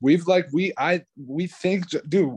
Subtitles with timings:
[0.00, 2.36] we've like we I we think dude.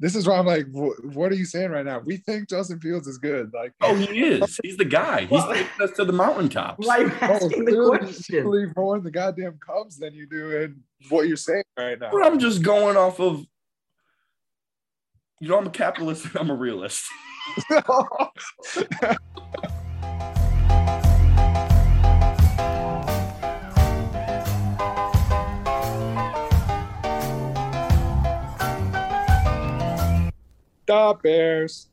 [0.00, 2.00] This is why I'm like, what are you saying right now?
[2.00, 3.52] We think Justin Fields is good.
[3.54, 4.58] Like, oh, he is.
[4.62, 5.24] He's the guy.
[5.26, 6.84] He's taking us to the mountaintops.
[6.84, 8.34] Why are you oh, asking oh, the question?
[8.34, 11.98] You believe more in the goddamn Cubs than you do in what you're saying right
[11.98, 12.10] now.
[12.10, 13.46] But I'm just going off of,
[15.40, 16.26] you know, I'm a capitalist.
[16.34, 17.04] I'm a realist.
[30.86, 31.88] the Bears.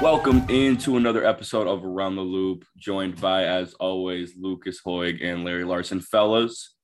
[0.00, 5.44] Welcome into another episode of Around the Loop, joined by, as always, Lucas Hoig and
[5.44, 6.00] Larry Larson.
[6.00, 6.74] Fellas,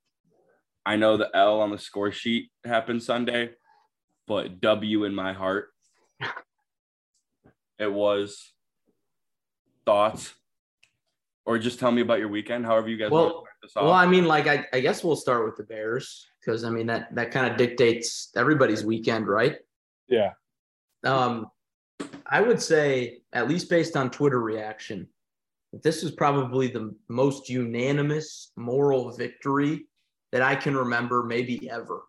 [0.84, 3.50] I know the L on the score sheet happened Sunday,
[4.26, 5.68] but W in my heart.
[7.78, 8.52] It was
[9.86, 10.34] thoughts,
[11.46, 12.66] or just tell me about your weekend.
[12.66, 13.84] However you guys well, want to start this off.
[13.84, 16.86] Well, I mean, like I, I guess we'll start with the Bears because I mean
[16.88, 19.56] that that kind of dictates everybody's weekend, right?
[20.08, 20.32] Yeah.
[21.04, 21.46] Um,
[22.26, 25.08] I would say at least based on Twitter reaction,
[25.72, 29.86] this is probably the most unanimous moral victory
[30.32, 32.02] that I can remember, maybe ever,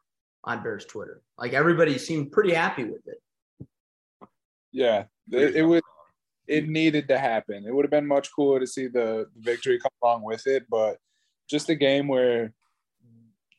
[0.44, 1.22] on Bears Twitter.
[1.38, 3.22] Like everybody seemed pretty happy with it.
[4.72, 5.84] Yeah, it, it would.
[6.48, 7.66] It needed to happen.
[7.66, 10.98] It would have been much cooler to see the victory come along with it, but
[11.50, 12.54] just a game where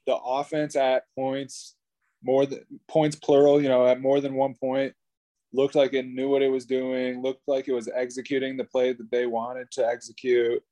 [0.07, 1.77] the offense at points,
[2.23, 4.93] more than points plural, you know, at more than one point,
[5.53, 8.93] looked like it knew what it was doing, looked like it was executing the play
[8.93, 10.63] that they wanted to execute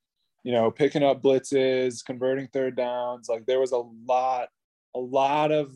[0.42, 3.28] you know, picking up blitzes, converting third downs.
[3.28, 4.48] Like there was a lot,
[4.94, 5.74] a lot of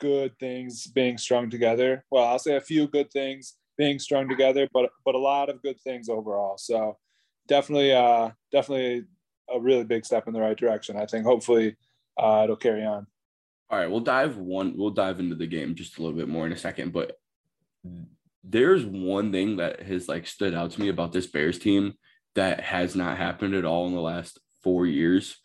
[0.00, 2.04] good things being strung together.
[2.10, 5.62] Well, I'll say a few good things being strung together, but but a lot of
[5.62, 6.56] good things overall.
[6.58, 6.98] So
[7.48, 9.04] definitely, uh, definitely
[9.50, 10.96] a really big step in the right direction.
[10.96, 11.76] I think hopefully
[12.18, 13.06] uh, it'll carry on.
[13.70, 14.76] All right, we'll dive one.
[14.76, 17.18] We'll dive into the game just a little bit more in a second, but
[18.42, 21.94] there's one thing that has like stood out to me about this Bears team
[22.34, 25.36] that has not happened at all in the last four years.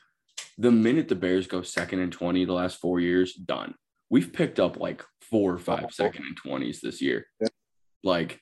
[0.58, 3.76] The minute the Bears go second and 20 the last four years, done.
[4.10, 7.28] We've picked up like four or five second and 20s this year.
[7.40, 7.48] Yeah.
[8.04, 8.42] Like,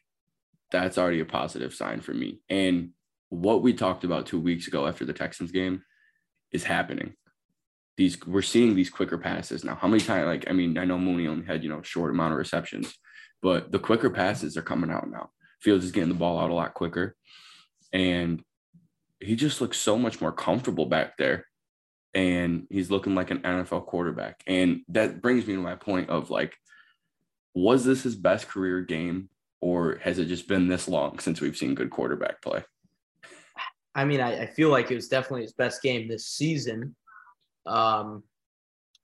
[0.71, 2.41] that's already a positive sign for me.
[2.49, 2.91] And
[3.29, 5.83] what we talked about two weeks ago after the Texans game
[6.51, 7.13] is happening.
[7.97, 9.75] These we're seeing these quicker passes now.
[9.75, 10.27] How many times?
[10.27, 12.93] Like, I mean, I know Mooney only had you know short amount of receptions,
[13.41, 15.31] but the quicker passes are coming out now.
[15.61, 17.15] Fields is getting the ball out a lot quicker
[17.93, 18.41] and
[19.19, 21.45] he just looks so much more comfortable back there
[22.13, 24.43] and he's looking like an NFL quarterback.
[24.47, 26.55] And that brings me to my point of like,
[27.53, 29.29] was this his best career game
[29.61, 32.63] or has it just been this long since we've seen good quarterback play?
[33.95, 36.95] I mean, I, I feel like it was definitely his best game this season.
[37.65, 38.23] Um,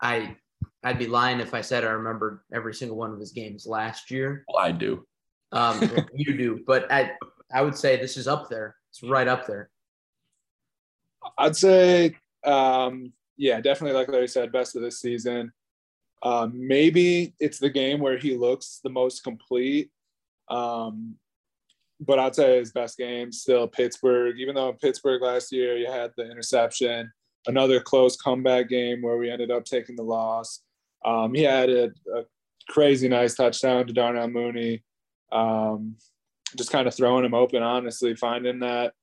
[0.01, 0.35] I
[0.83, 4.11] I'd be lying if I said I remembered every single one of his games last
[4.11, 4.43] year.
[4.47, 5.05] Well, I do.
[5.51, 5.81] Um,
[6.13, 7.13] you do, but I
[7.53, 8.75] I would say this is up there.
[8.89, 9.69] It's right up there.
[11.37, 13.97] I'd say, um, yeah, definitely.
[13.97, 15.53] Like Larry said, best of this season.
[16.23, 19.91] Um, maybe it's the game where he looks the most complete.
[20.49, 21.15] Um,
[21.99, 24.39] but I'd say his best game still Pittsburgh.
[24.39, 27.11] Even though in Pittsburgh last year you had the interception,
[27.47, 30.61] another close comeback game where we ended up taking the loss.
[31.05, 32.23] Um, he had a, a,
[32.69, 34.81] crazy nice touchdown to Darnell Mooney.
[35.33, 35.97] Um,
[36.57, 38.93] just kind of throwing him open, honestly, finding that,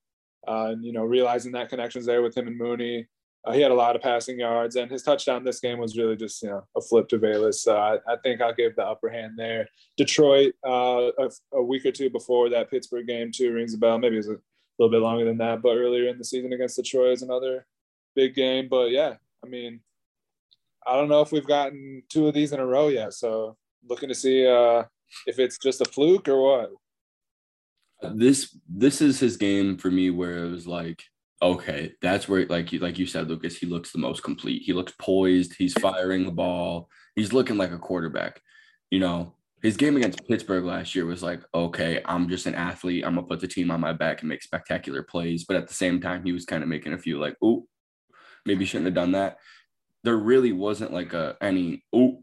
[0.46, 3.06] uh, and, you know, realizing that connection's there with him and Mooney.
[3.44, 6.16] Uh, he had a lot of passing yards, and his touchdown this game was really
[6.16, 7.54] just, you know, a flip to Velus.
[7.54, 9.66] So I, I think I'll give the upper hand there.
[9.96, 13.98] Detroit, uh, a, a, week or two before that Pittsburgh game, too, rings a bell.
[13.98, 14.36] Maybe it was a
[14.78, 17.66] little bit longer than that, but earlier in the season against Detroit is another
[18.14, 18.68] big game.
[18.68, 19.80] But yeah, I mean,
[20.86, 23.14] I don't know if we've gotten two of these in a row yet.
[23.14, 23.56] So
[23.88, 24.84] looking to see uh,
[25.26, 26.70] if it's just a fluke or what
[28.02, 31.02] this this is his game for me where it was like
[31.42, 34.62] okay that's where like you like you said lucas he looks the most complete.
[34.62, 35.54] He looks poised.
[35.56, 36.88] He's firing the ball.
[37.16, 38.40] He's looking like a quarterback.
[38.90, 43.04] You know his game against pittsburgh last year was like okay i'm just an athlete.
[43.04, 45.44] I'm gonna put the team on my back and make spectacular plays.
[45.44, 47.66] But at the same time he was kind of making a few like oh
[48.46, 49.38] maybe shouldn't have done that.
[50.02, 52.22] There really wasn't like a any oh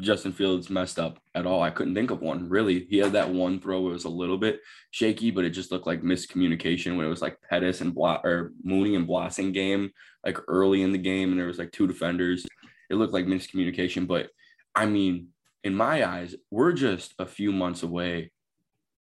[0.00, 1.62] Justin Fields messed up at all.
[1.62, 2.86] I couldn't think of one really.
[2.90, 4.60] He had that one throw it was a little bit
[4.90, 8.52] shaky, but it just looked like miscommunication when it was like Pettis and Bla- or
[8.62, 9.90] Mooney and Blasingame
[10.24, 12.46] like early in the game, and there was like two defenders.
[12.90, 14.30] It looked like miscommunication, but
[14.74, 15.28] I mean,
[15.64, 18.32] in my eyes, we're just a few months away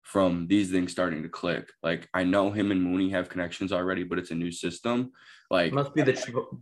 [0.03, 1.71] from these things starting to click.
[1.83, 5.13] Like I know him and Mooney have connections already, but it's a new system.
[5.51, 6.13] Like It must be the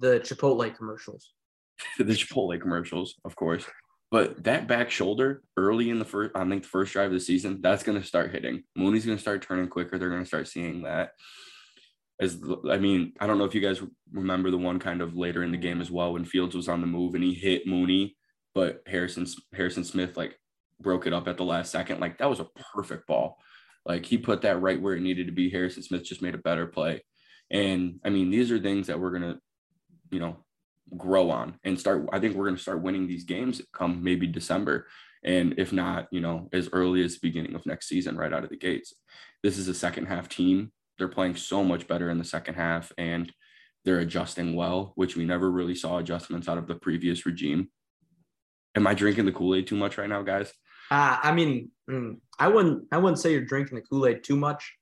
[0.00, 1.32] the Chipotle commercials.
[1.98, 3.64] the Chipotle commercials, of course.
[4.10, 7.20] But that back shoulder early in the first, I think the first drive of the
[7.20, 8.62] season, that's going to start hitting.
[8.76, 9.98] Mooney's going to start turning quicker.
[9.98, 11.10] They're going to start seeing that.
[12.20, 12.38] As
[12.70, 15.50] I mean, I don't know if you guys remember the one kind of later in
[15.50, 18.16] the game as well when Fields was on the move and he hit Mooney,
[18.54, 20.38] but Harrison Harrison Smith like
[20.80, 21.98] broke it up at the last second.
[21.98, 23.38] Like that was a perfect ball.
[23.84, 25.50] Like he put that right where it needed to be.
[25.50, 27.02] Harrison Smith just made a better play.
[27.50, 29.38] And I mean, these are things that we're gonna,
[30.10, 30.43] you know,
[30.96, 32.08] grow on and start.
[32.12, 34.86] I think we're gonna start winning these games come maybe December.
[35.24, 38.44] And if not, you know, as early as the beginning of next season, right out
[38.44, 38.92] of the gates.
[39.42, 40.72] This is a second half team.
[40.98, 43.32] They're playing so much better in the second half and
[43.84, 47.68] they're adjusting well, which we never really saw adjustments out of the previous regime.
[48.74, 50.52] Am I drinking the Kool-Aid too much right now, guys?
[50.90, 54.74] Uh, I mean, mm, I wouldn't I wouldn't say you're drinking the Kool-Aid too much.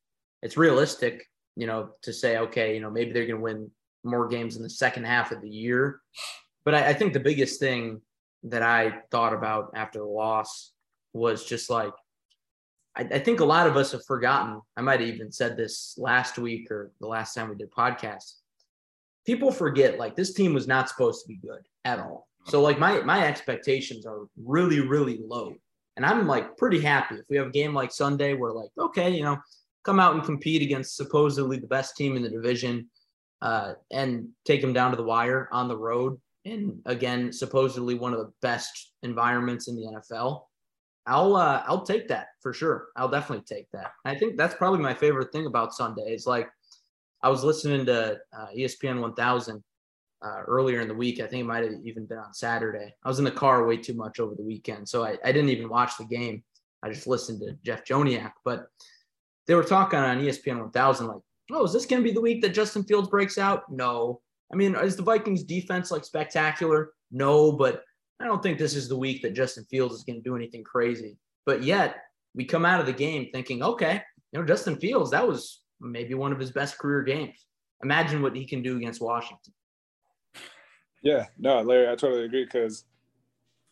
[0.43, 1.25] It's realistic,
[1.57, 3.71] you know, to say, okay, you know, maybe they're gonna win
[4.05, 6.01] more games in the second half of the year.
[6.65, 8.01] But I, I think the biggest thing
[8.45, 10.73] that I thought about after the loss
[11.13, 11.93] was just like
[12.97, 14.61] I, I think a lot of us have forgotten.
[14.77, 18.35] I might have even said this last week or the last time we did podcast.
[19.25, 22.29] People forget like this team was not supposed to be good at all.
[22.47, 25.55] So like my my expectations are really really low,
[25.97, 29.11] and I'm like pretty happy if we have a game like Sunday where like okay
[29.11, 29.39] you know
[29.85, 32.89] come out and compete against supposedly the best team in the division,
[33.43, 38.13] uh, and take them down to the wire on the road, and again supposedly one
[38.13, 40.45] of the best environments in the NFL.
[41.07, 42.89] I'll uh, I'll take that for sure.
[42.97, 43.93] I'll definitely take that.
[44.05, 46.15] I think that's probably my favorite thing about Sunday.
[46.15, 46.49] Is like
[47.23, 49.63] I was listening to uh, ESPN 1000
[50.25, 51.21] uh, earlier in the week.
[51.21, 52.95] I think it might have even been on Saturday.
[53.03, 55.51] I was in the car way too much over the weekend, so I, I didn't
[55.51, 56.45] even watch the game.
[56.85, 58.67] I just listened to Jeff Joniak, but
[59.47, 61.17] they were talking on ESPN 1000 like,
[61.51, 63.71] oh, is this going to be the week that Justin Fields breaks out?
[63.71, 64.21] No.
[64.53, 66.93] I mean, is the Vikings defense like spectacular?
[67.11, 67.83] No, but
[68.21, 70.63] I don't think this is the week that Justin Fields is going to do anything
[70.63, 71.17] crazy.
[71.45, 71.97] But yet,
[72.35, 76.15] we come out of the game thinking, okay, you know, Justin Fields, that was maybe
[76.15, 77.47] one of his best career games.
[77.83, 79.53] Imagine what he can do against Washington.
[81.03, 82.85] Yeah, no, Larry, I totally agree because,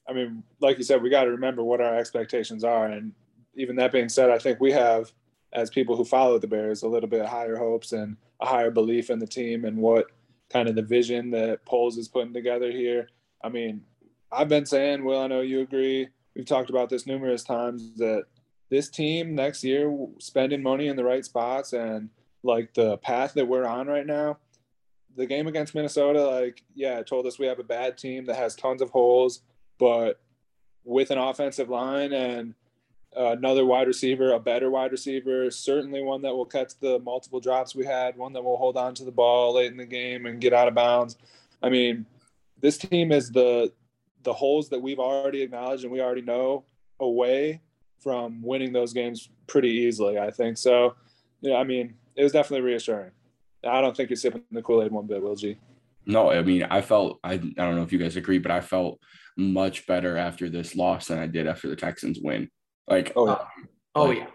[0.08, 2.86] I mean, like you said, we got to remember what our expectations are.
[2.86, 3.12] And
[3.54, 5.12] even that being said, I think we have,
[5.52, 9.10] as people who follow the Bears, a little bit higher hopes and a higher belief
[9.10, 10.06] in the team and what
[10.50, 13.08] kind of the vision that Poles is putting together here.
[13.42, 13.82] I mean,
[14.32, 16.08] I've been saying, Will, I know you agree.
[16.36, 18.24] We've talked about this numerous times that
[18.70, 22.08] this team next year spending money in the right spots and
[22.42, 24.38] like the path that we're on right now
[25.16, 28.36] the game against minnesota like yeah it told us we have a bad team that
[28.36, 29.42] has tons of holes
[29.78, 30.20] but
[30.84, 32.54] with an offensive line and
[33.16, 37.74] another wide receiver a better wide receiver certainly one that will catch the multiple drops
[37.74, 40.40] we had one that will hold on to the ball late in the game and
[40.40, 41.16] get out of bounds
[41.62, 42.06] i mean
[42.60, 43.72] this team is the
[44.22, 46.64] the holes that we've already acknowledged and we already know
[47.00, 47.60] away
[47.98, 50.18] from winning those games pretty easily.
[50.18, 50.94] I think so.
[51.40, 53.12] Yeah, I mean, it was definitely reassuring.
[53.64, 55.56] I don't think you're sipping the Kool Aid one bit, Will G.
[56.06, 58.60] No, I mean, I felt I I don't know if you guys agree, but I
[58.60, 58.98] felt
[59.36, 62.50] much better after this loss than I did after the Texans win.
[62.90, 63.32] Like, Oh, yeah.
[63.32, 64.26] Um, oh Like, yeah.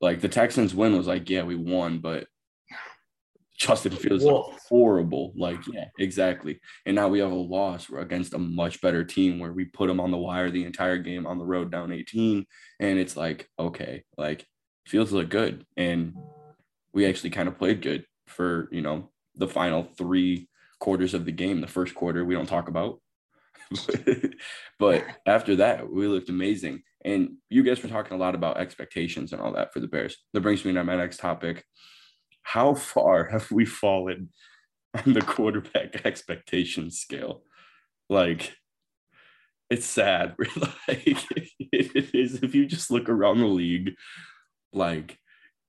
[0.00, 2.26] like the Texans win was like, yeah, we won, but
[3.58, 4.48] Justin Fields Wolf.
[4.48, 5.32] looked horrible.
[5.36, 6.60] Like, yeah, exactly.
[6.84, 9.86] And now we have a loss We're against a much better team where we put
[9.86, 12.44] them on the wire the entire game on the road down 18.
[12.80, 14.44] And it's like, okay, like
[14.86, 15.64] Fields look good.
[15.76, 16.14] And
[16.92, 20.48] we actually kind of played good for, you know, the final three
[20.80, 21.60] quarters of the game.
[21.60, 23.00] The first quarter we don't talk about.
[24.78, 26.82] but after that, we looked amazing.
[27.04, 30.16] And you guys were talking a lot about expectations and all that for the Bears.
[30.32, 31.64] That brings me to my next topic.
[32.42, 34.30] How far have we fallen
[34.94, 37.42] on the quarterback expectation scale?
[38.08, 38.54] Like,
[39.70, 40.36] it's sad.
[40.88, 41.16] like,
[41.58, 42.42] it is.
[42.42, 43.94] If you just look around the league,
[44.72, 45.18] like,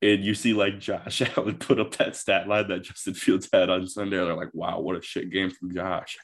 [0.03, 3.69] and you see like Josh Allen put up that stat line that Justin Fields had
[3.69, 6.17] on Sunday, they're like, wow, what a shit game from Josh.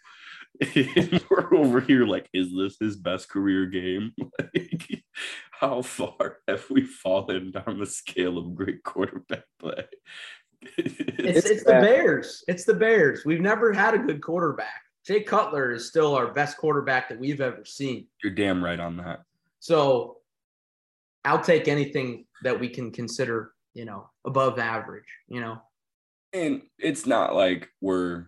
[1.30, 4.14] We're over here like, is this his best career game?
[4.40, 5.04] Like,
[5.52, 9.86] how far have we fallen down the scale of great quarterback play?
[10.78, 11.00] It's,
[11.46, 12.44] it's the Bears.
[12.48, 13.26] It's the Bears.
[13.26, 14.82] We've never had a good quarterback.
[15.06, 18.08] Jay Cutler is still our best quarterback that we've ever seen.
[18.24, 19.22] You're damn right on that.
[19.60, 20.18] So
[21.26, 25.62] I'll take anything that we can consider, you know, above average, you know.
[26.34, 28.28] And it's not like we're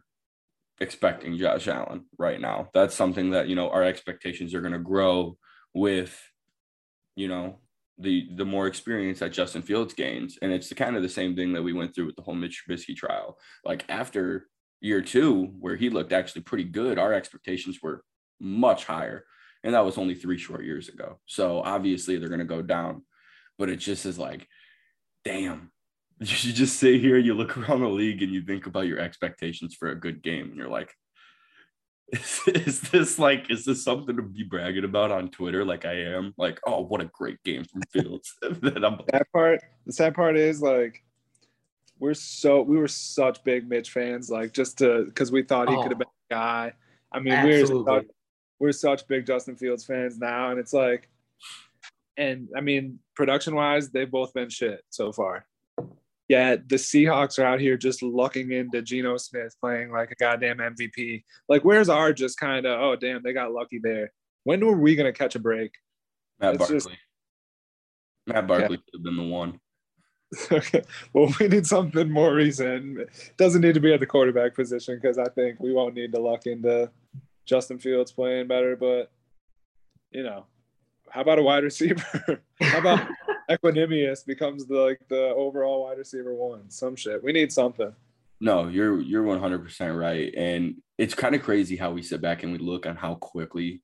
[0.82, 2.70] expecting Josh Allen right now.
[2.74, 5.38] That's something that, you know, our expectations are going to grow
[5.74, 6.20] with,
[7.16, 7.60] you know,
[7.98, 10.40] the the more experience that Justin Fields gains.
[10.42, 12.34] And it's the kind of the same thing that we went through with the whole
[12.34, 13.38] Mitch Trubisky trial.
[13.64, 14.48] Like after
[14.82, 18.04] year two, where he looked actually pretty good, our expectations were
[18.40, 19.26] much higher.
[19.64, 21.20] And that was only three short years ago.
[21.28, 23.04] So obviously they're going to go down.
[23.60, 24.48] But it just is like,
[25.24, 25.72] damn,
[26.28, 29.00] you should just sit here, you look around the league and you think about your
[29.00, 30.50] expectations for a good game.
[30.50, 30.96] And you're like,
[32.14, 35.66] is, is this like, is this something to be bragging about on Twitter?
[35.66, 38.36] Like I am like, oh, what a great game from Fields.
[38.42, 41.04] that, I'm, that part, the sad part is like,
[41.98, 45.76] we're so we were such big Mitch fans, like just to because we thought he
[45.76, 46.74] oh, could have been a guy.
[47.12, 47.84] I mean, absolutely.
[47.84, 48.06] we're such,
[48.60, 51.10] we're such big Justin Fields fans now, and it's like,
[52.18, 55.46] and I mean, production wise, they've both been shit so far.
[56.32, 60.60] Yet the Seahawks are out here just looking into Geno Smith playing like a goddamn
[60.60, 61.26] MVP.
[61.50, 64.14] Like, where's our just kind of, oh, damn, they got lucky there.
[64.46, 65.74] When were we going to catch a break?
[66.40, 66.76] Matt it's Barkley.
[66.78, 66.90] Just,
[68.28, 68.78] Matt Barkley yeah.
[68.78, 69.60] could have been the one.
[70.54, 70.84] okay.
[71.12, 73.10] Well, we need something more recent.
[73.36, 76.22] Doesn't need to be at the quarterback position because I think we won't need to
[76.22, 76.90] luck into
[77.46, 78.78] Justin Fields playing better.
[78.78, 79.12] But,
[80.12, 80.46] you know,
[81.10, 82.42] how about a wide receiver?
[82.62, 83.06] how about
[83.58, 86.70] Equanimeous becomes the like the overall wide receiver one?
[86.70, 87.24] Some shit.
[87.24, 87.94] We need something.
[88.40, 92.52] No, you're you're 100% right, and it's kind of crazy how we sit back and
[92.52, 93.82] we look on how quickly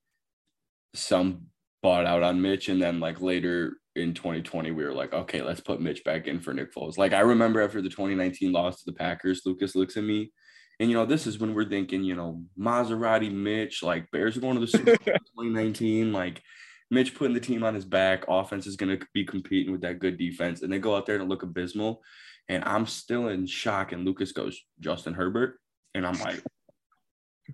[0.93, 1.47] some
[1.83, 5.59] bought out on Mitch, and then like later in 2020 we were like, okay, let's
[5.59, 6.97] put Mitch back in for Nick Foles.
[6.97, 10.31] Like I remember after the 2019 loss to the Packers, Lucas looks at me
[10.79, 14.41] and you know, this is when we're thinking, you know, Maserati Mitch, like Bears are
[14.41, 16.43] going to the Super Bowl 2019, like
[16.89, 18.25] Mitch putting the team on his back.
[18.27, 21.17] Offense is going to be competing with that good defense, and they go out there
[21.17, 22.01] and look abysmal.
[22.49, 23.91] And I'm still in shock.
[23.91, 25.59] And Lucas goes, Justin Herbert,
[25.93, 26.41] and I'm like,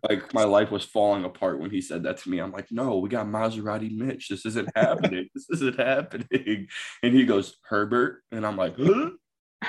[0.09, 2.39] like my life was falling apart when he said that to me.
[2.39, 4.29] I'm like, no, we got Maserati Mitch.
[4.29, 5.29] This isn't happening.
[5.33, 6.67] this isn't happening.
[7.01, 9.11] And he goes, Herbert, and I'm like, huh?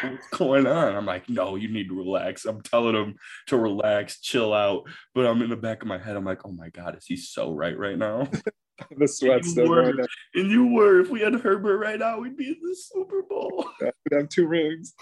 [0.02, 0.96] what's going on?
[0.96, 2.44] I'm like, no, you need to relax.
[2.44, 3.16] I'm telling him
[3.46, 4.84] to relax, chill out.
[5.14, 7.16] But I'm in the back of my head, I'm like, oh my God, is he
[7.16, 8.28] so right right now?
[8.98, 10.06] the sweat's still were, going.
[10.34, 11.00] And you were.
[11.00, 13.68] If we had Herbert right now, we'd be in the Super Bowl.
[13.80, 14.94] we'd have two rings.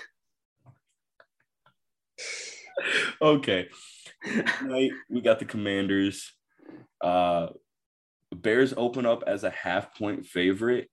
[3.23, 3.69] okay.
[4.59, 6.33] Tonight we got the Commanders.
[7.01, 7.49] Uh
[8.35, 10.89] Bears open up as a half point favorite.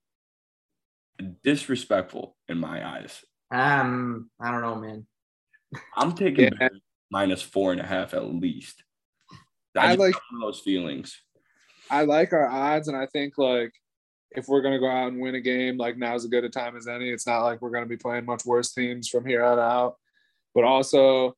[1.43, 3.24] Disrespectful in my eyes.
[3.51, 5.07] Um, I don't know, man.
[5.95, 6.69] I'm taking yeah.
[7.12, 8.83] minus four and a half at least.
[9.77, 11.21] I, I like those feelings.
[11.89, 13.74] I like our odds, and I think like
[14.31, 16.75] if we're gonna go out and win a game, like now's as good a time
[16.75, 17.10] as any.
[17.10, 19.96] It's not like we're gonna be playing much worse teams from here on out.
[20.53, 21.36] But also,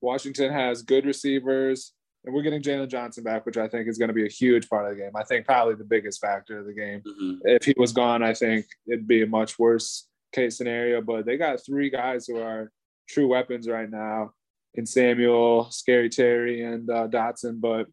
[0.00, 1.92] Washington has good receivers,
[2.24, 4.68] and we're getting Jaylon Johnson back, which I think is going to be a huge
[4.68, 5.12] part of the game.
[5.16, 7.00] I think probably the biggest factor of the game.
[7.00, 7.34] Mm-hmm.
[7.44, 11.00] If he was gone, I think it'd be a much worse case scenario.
[11.00, 12.70] But they got three guys who are
[13.08, 14.32] true weapons right now
[14.74, 17.60] in Samuel, Scary Terry, and uh, Dotson.
[17.60, 17.86] But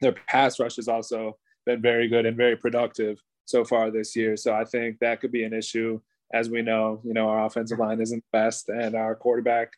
[0.00, 4.36] their pass rush has also been very good and very productive so far this year.
[4.36, 6.00] So I think that could be an issue.
[6.32, 9.72] As we know, you know, our offensive line isn't best, and our quarterback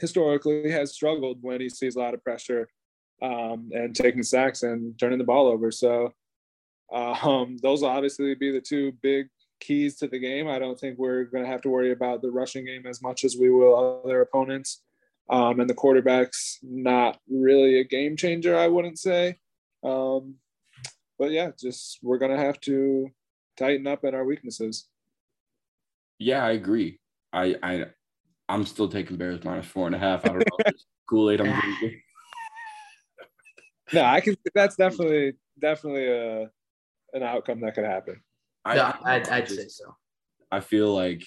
[0.00, 2.68] historically has struggled when he sees a lot of pressure
[3.20, 5.70] um, and taking sacks and turning the ball over.
[5.70, 6.14] So
[6.92, 9.28] um, those will obviously be the two big
[9.60, 10.48] keys to the game.
[10.48, 13.22] I don't think we're going to have to worry about the rushing game as much
[13.24, 14.82] as we will other opponents.
[15.30, 19.38] Um, and the quarterback's not really a game changer, I wouldn't say.
[19.84, 20.36] Um,
[21.18, 23.08] but yeah, just we're gonna have to
[23.56, 24.88] tighten up at our weaknesses.
[26.18, 26.98] Yeah, I agree.
[27.32, 27.86] I I
[28.48, 30.24] I'm still taking Bears minus four and a half.
[30.24, 30.72] I don't know
[31.08, 32.02] Kool Aid I'm drinking.
[33.92, 34.36] no, I can.
[34.54, 36.50] That's definitely definitely a
[37.12, 38.20] an outcome that could happen.
[38.64, 39.96] I, yeah, I'd, I'd say so.
[40.50, 41.26] I feel like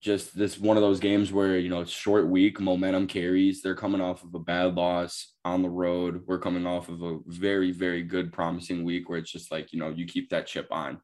[0.00, 3.62] just this one of those games where you know it's short week momentum carries.
[3.62, 6.22] They're coming off of a bad loss on the road.
[6.26, 9.78] We're coming off of a very very good promising week where it's just like you
[9.78, 11.00] know you keep that chip on.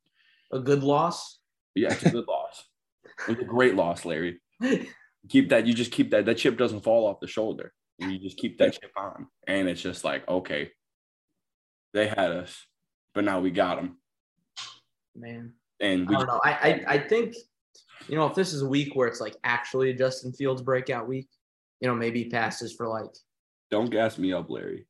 [0.53, 1.41] A good loss?
[1.75, 2.65] Yeah it's a good loss.
[3.29, 4.41] It's a great loss larry.
[5.29, 7.73] Keep that you just keep that that chip doesn't fall off the shoulder.
[7.99, 9.27] You just keep that chip on.
[9.47, 10.71] And it's just like okay.
[11.95, 12.67] They had us
[13.15, 13.97] but now we got them
[15.17, 15.53] man.
[15.81, 16.41] And we I don't know.
[16.45, 17.35] I, I i think
[18.09, 21.09] you know, if this is a week where it's like actually a Justin Fields breakout
[21.09, 21.29] week,
[21.81, 23.11] you know, maybe he passes for like
[23.71, 24.87] Don't gas me up, Larry.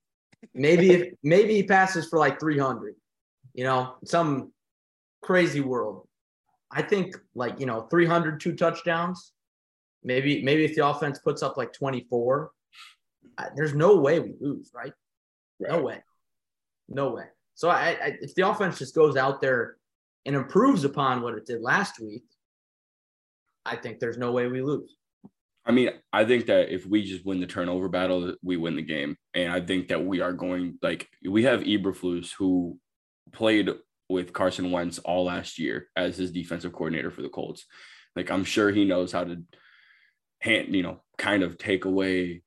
[0.54, 2.94] Maybe if maybe he passes for like 300,
[3.54, 4.52] you know, some
[5.22, 6.06] crazy world.
[6.70, 9.32] I think like, you know, 300 two touchdowns.
[10.04, 12.50] Maybe maybe if the offense puts up like 24,
[13.56, 14.92] there's no way we lose, right?
[15.58, 15.72] right.
[15.72, 16.02] No way.
[16.88, 17.24] No way.
[17.54, 19.78] So I, I, if the offense just goes out there
[20.26, 22.24] and improves upon what it did last week,
[23.66, 24.96] I think there's no way we lose.
[25.66, 28.82] I mean, I think that if we just win the turnover battle, we win the
[28.82, 29.16] game.
[29.34, 32.78] And I think that we are going like we have Eberflus who
[33.32, 33.70] played
[34.08, 37.66] with Carson Wentz all last year as his defensive coordinator for the Colts.
[38.14, 39.42] Like I'm sure he knows how to
[40.40, 42.42] hand, you know, kind of take away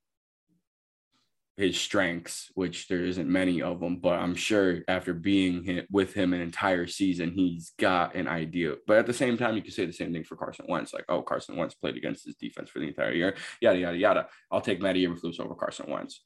[1.60, 6.34] his strengths, which there isn't many of them, but I'm sure after being with him
[6.34, 8.76] an entire season, he's got an idea.
[8.88, 10.94] But at the same time, you can say the same thing for Carson Wentz.
[10.94, 14.28] Like, oh, Carson Wentz played against his defense for the entire year, yada yada yada.
[14.50, 16.24] I'll take Matty Eberflus over Carson Wentz.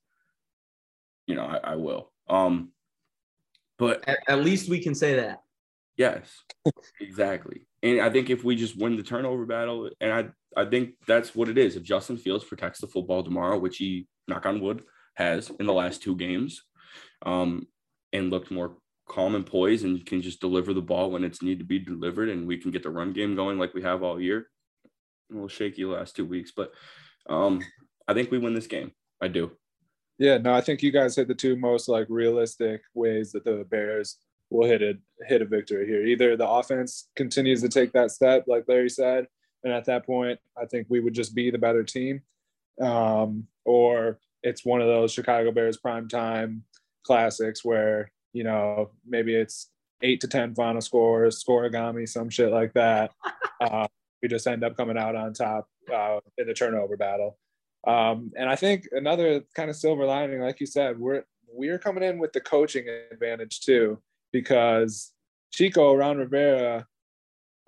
[1.26, 2.12] You know, I, I will.
[2.30, 2.70] Um,
[3.80, 5.40] but at, at least we can say that.
[5.98, 6.30] Yes,
[7.02, 7.66] exactly.
[7.82, 11.34] And I think if we just win the turnover battle, and I I think that's
[11.34, 11.76] what it is.
[11.76, 14.84] If Justin Fields protects the football tomorrow, which he knock on wood
[15.16, 16.64] has in the last two games,
[17.26, 17.68] um,
[18.12, 18.78] and looked more
[19.08, 22.30] calm and poised and can just deliver the ball when it's need to be delivered,
[22.30, 24.48] and we can get the run game going like we have all year.
[25.32, 26.72] A little shaky last two weeks, but
[27.30, 27.62] um,
[28.08, 28.92] I think we win this game.
[29.22, 29.52] I do.
[30.20, 33.66] Yeah, no, I think you guys hit the two most like realistic ways that the
[33.70, 34.18] Bears
[34.50, 36.06] will hit it hit a victory here.
[36.06, 39.28] Either the offense continues to take that step, like Larry said,
[39.64, 42.22] and at that point, I think we would just be the better team,
[42.82, 46.64] um, or it's one of those Chicago Bears prime time
[47.04, 49.70] classics where you know maybe it's
[50.02, 53.12] eight to ten final scores, scorigami, some shit like that.
[53.62, 53.88] Uh,
[54.22, 57.38] we just end up coming out on top uh, in the turnover battle.
[57.88, 62.04] Um, and I think another kind of silver lining, like you said, we're we're coming
[62.04, 65.14] in with the coaching advantage too, because
[65.52, 66.88] Chico Ron Rivera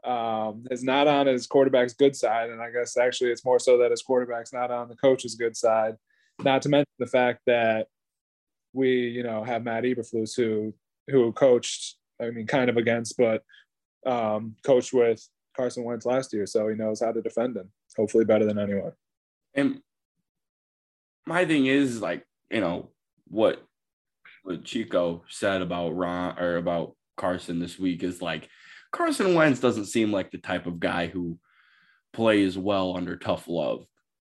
[0.03, 3.77] um, is not on his quarterback's good side, and I guess actually it's more so
[3.79, 5.96] that his quarterback's not on the coach's good side.
[6.44, 7.88] Not to mention the fact that
[8.74, 10.74] we, you know, have Matt Eberflus who
[11.10, 13.44] who coached, I mean, kind of against, but
[14.05, 17.72] um, coached with Carson Wentz last year, so he knows how to defend him.
[17.96, 18.92] Hopefully, better than anyone.
[19.53, 19.81] And
[21.25, 22.90] my thing is like, you know,
[23.27, 23.64] what
[24.44, 28.50] what Chico said about Ron or about Carson this week is like
[28.92, 31.40] Carson Wentz doesn't seem like the type of guy who
[32.14, 33.86] plays well under tough love.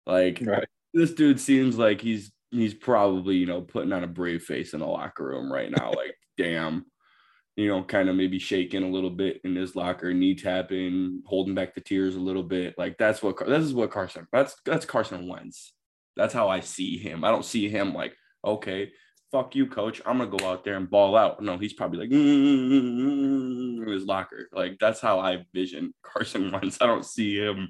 [0.06, 4.42] Like right this dude seems like he's he's probably you know putting on a brave
[4.42, 5.90] face in the locker room right now.
[5.90, 6.86] like, damn,
[7.56, 11.56] you know, kind of maybe shaking a little bit in his locker, knee tapping, holding
[11.56, 12.76] back the tears a little bit.
[12.78, 14.28] Like that's what this is what Carson.
[14.32, 15.72] That's that's Carson Wentz.
[16.16, 17.24] That's how I see him.
[17.24, 18.92] I don't see him like okay.
[19.32, 20.00] Fuck you, coach.
[20.06, 21.42] I'm gonna go out there and ball out.
[21.42, 24.48] No, he's probably like mm-hmm, in his locker.
[24.52, 26.78] Like that's how I vision Carson Wentz.
[26.80, 27.68] I don't see him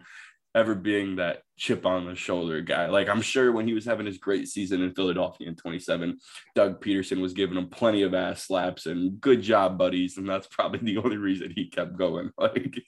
[0.55, 2.87] ever being that chip on the shoulder guy.
[2.87, 6.19] Like I'm sure when he was having his great season in Philadelphia in 27,
[6.55, 10.17] Doug Pederson was giving him plenty of ass slaps and good job, buddies.
[10.17, 12.31] And that's probably the only reason he kept going.
[12.39, 12.83] Like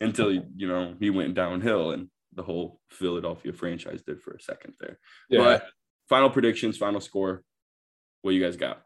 [0.00, 4.40] until he, you know, he went downhill and the whole Philadelphia franchise did for a
[4.40, 4.98] second there.
[5.30, 5.38] Yeah.
[5.38, 5.66] But
[6.08, 7.42] final predictions, final score.
[8.22, 8.82] What you guys got?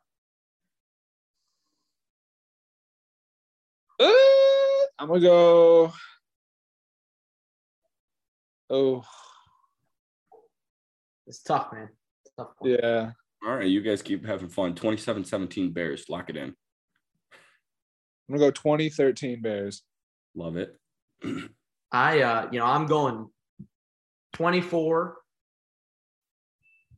[3.98, 4.06] Uh,
[4.98, 5.92] I'm gonna go
[8.70, 9.02] Oh,
[11.26, 11.88] it's tough, man.
[12.24, 12.48] It's tough.
[12.62, 13.10] Yeah.
[13.44, 14.74] All right, you guys keep having fun.
[14.74, 16.04] 27-17 Bears.
[16.08, 16.54] Lock it in.
[18.28, 19.82] I'm gonna go 2013 Bears.
[20.36, 20.76] Love it.
[21.92, 23.28] I uh, you know, I'm going
[24.34, 25.16] 24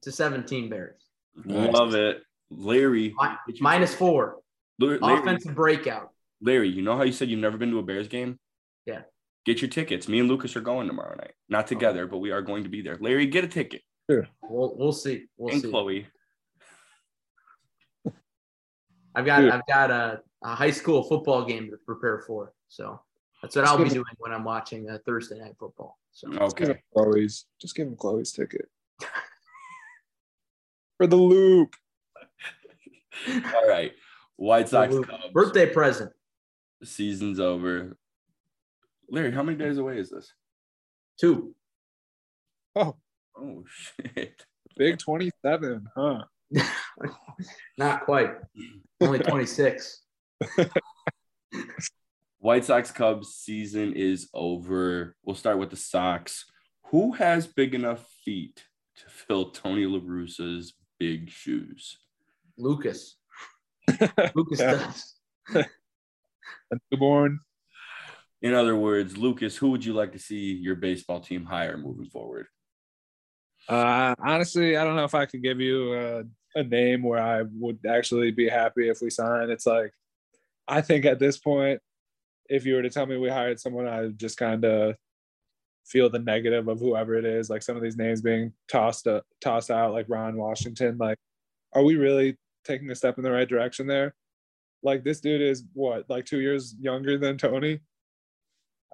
[0.02, 1.00] to 17 Bears.
[1.46, 2.22] Love it.
[2.50, 3.14] Larry.
[3.60, 4.40] minus four.
[4.78, 6.10] Larry, Offensive breakout.
[6.42, 8.38] Larry, you know how you said you've never been to a Bears game?
[8.84, 9.02] Yeah
[9.44, 10.08] get your tickets.
[10.08, 11.32] Me and Lucas are going tomorrow night.
[11.48, 11.68] Not oh.
[11.68, 12.96] together, but we are going to be there.
[13.00, 13.82] Larry, get a ticket.
[14.10, 14.26] Sure.
[14.42, 15.26] We'll we'll see.
[15.36, 15.70] We'll and see.
[15.70, 16.06] Chloe.
[19.14, 22.52] I've got I've got a, a, high school football game to prepare for.
[22.68, 23.00] So
[23.40, 25.98] that's what I'll be doing when I'm watching a Thursday night football.
[26.12, 26.66] So okay.
[26.66, 28.68] Just Chloe's just give him Chloe's ticket.
[31.02, 31.74] for the loop.
[33.28, 33.92] All right.
[34.36, 35.24] White Sox Cubs.
[35.32, 36.12] Birthday present.
[36.84, 37.96] Season's over.
[39.12, 40.32] Larry, how many days away is this?
[41.20, 41.54] Two.
[42.74, 42.96] Oh.
[43.36, 44.46] Oh shit.
[44.74, 46.24] Big 27, huh?
[47.78, 48.30] Not quite.
[49.02, 50.00] Only 26.
[52.38, 55.14] White Sox Cubs season is over.
[55.22, 56.46] We'll start with the Sox.
[56.86, 58.64] Who has big enough feet
[58.96, 61.98] to fill Tony La Russa's big shoes?
[62.56, 63.16] Lucas.
[64.34, 65.14] Lucas does.
[65.54, 65.66] A
[66.90, 67.40] newborn.
[68.42, 72.10] In other words, Lucas, who would you like to see your baseball team hire moving
[72.10, 72.48] forward?
[73.68, 76.24] Uh, honestly, I don't know if I could give you a,
[76.56, 79.48] a name where I would actually be happy if we sign.
[79.48, 79.92] It's like,
[80.66, 81.80] I think at this point,
[82.48, 84.96] if you were to tell me we hired someone, I just kind of
[85.86, 87.48] feel the negative of whoever it is.
[87.48, 90.98] Like some of these names being tossed uh, tossed out, like Ron Washington.
[90.98, 91.18] Like,
[91.72, 94.14] are we really taking a step in the right direction there?
[94.82, 97.80] Like this dude is what, like two years younger than Tony?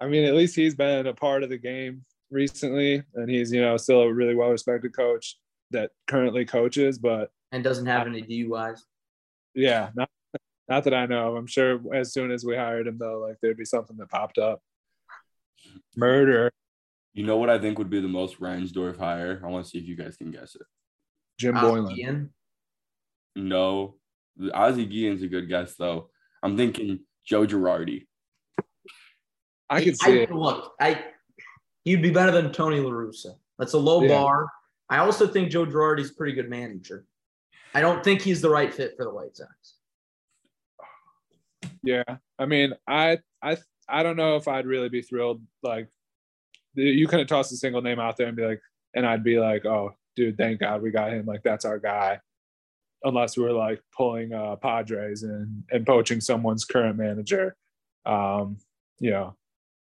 [0.01, 3.61] I mean, at least he's been a part of the game recently, and he's you
[3.61, 5.37] know still a really well respected coach
[5.71, 6.97] that currently coaches.
[6.97, 8.79] But And doesn't have any DUIs.
[9.53, 10.09] yeah, not
[10.67, 11.29] not that I know.
[11.29, 11.35] of.
[11.35, 14.37] I'm sure as soon as we hired him though, like there'd be something that popped
[14.37, 14.61] up.
[15.95, 16.51] Murder,
[17.13, 19.41] You know what I think would be the most Reinsdorf hire?
[19.43, 20.61] I want to see if you guys can guess it.
[21.37, 21.95] Jim Ozzie Boylan.
[21.95, 22.29] Guillen.
[23.35, 23.95] No,
[24.53, 26.09] Ozzie Guillen's a good guess though.
[26.43, 28.05] I'm thinking Joe Girardi.
[29.69, 30.31] I could see I, it.
[30.31, 31.03] Look, I
[31.85, 33.35] he'd be better than Tony La Russa.
[33.57, 34.09] That's a low Yeah.
[34.09, 34.47] bar.
[34.89, 37.05] I also think Joe Girardi's a pretty good manager.
[37.73, 39.75] I don't think he's the right fit for the White Sox.
[41.83, 42.03] Yeah,
[42.37, 45.41] I mean, I I I don't know if I'd really be thrilled.
[45.63, 45.87] Like,
[46.73, 48.61] you couldn't toss a single name out there and be like,
[48.95, 51.25] and I'd be like, oh, dude, thank God we got him.
[51.25, 52.19] Like, that's our guy.
[53.03, 57.55] Unless we're like pulling uh, Padres and and poaching someone's current manager.
[58.05, 58.57] Um,
[58.99, 59.35] you know,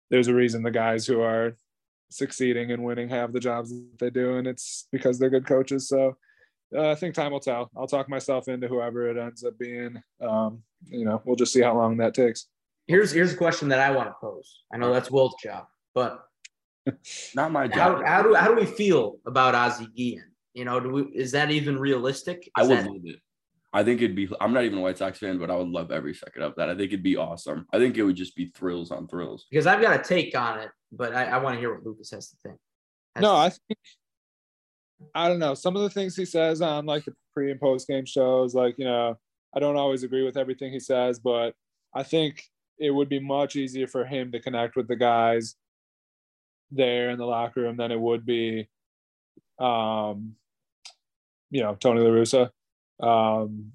[0.10, 1.56] there's a reason the guys who are
[2.10, 5.88] succeeding and winning have the jobs that they do, and it's because they're good coaches.
[5.88, 6.18] So.
[6.72, 7.72] Uh, I think time will tell.
[7.76, 10.00] I'll talk myself into whoever it ends up being.
[10.22, 12.46] Um, you know, we'll just see how long that takes.
[12.86, 14.60] Here's here's a question that I want to pose.
[14.72, 16.24] I know that's Will's job, but
[17.36, 18.06] Not my how, job.
[18.06, 20.30] how do how do we feel about Ozzie Guillen?
[20.54, 22.44] You know, do we is that even realistic?
[22.46, 23.20] Is I would that- love it.
[23.72, 24.28] I think it'd be.
[24.42, 26.70] I'm not even a White Sox fan, but I would love every second of that.
[26.70, 27.68] I think it'd be awesome.
[27.72, 29.46] I think it would just be thrills on thrills.
[29.50, 32.10] because I've got a take on it, but I, I want to hear what Lucas
[32.12, 32.58] has to think.
[33.16, 33.80] Has No, to- I think
[35.14, 35.54] I don't know.
[35.54, 38.76] Some of the things he says on like the pre and post game shows, like,
[38.80, 39.18] you know,
[39.56, 41.54] I don't always agree with everything he says, but
[41.94, 42.44] I think
[42.80, 45.56] it would be much easier for him to connect with the guys
[46.72, 48.68] there in the locker room than it would be
[49.60, 50.36] um
[51.52, 52.50] you know, Tony La Russa.
[53.00, 53.72] Um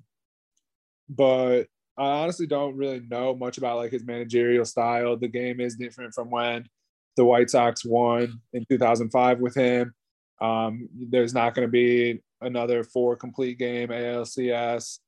[1.08, 1.64] but
[1.96, 5.16] I honestly don't really know much about like his managerial style.
[5.16, 6.66] The game is different from when
[7.16, 9.94] the White Sox won in 2005 with him.
[10.40, 14.98] Um, there's not going to be another four complete game ALCS.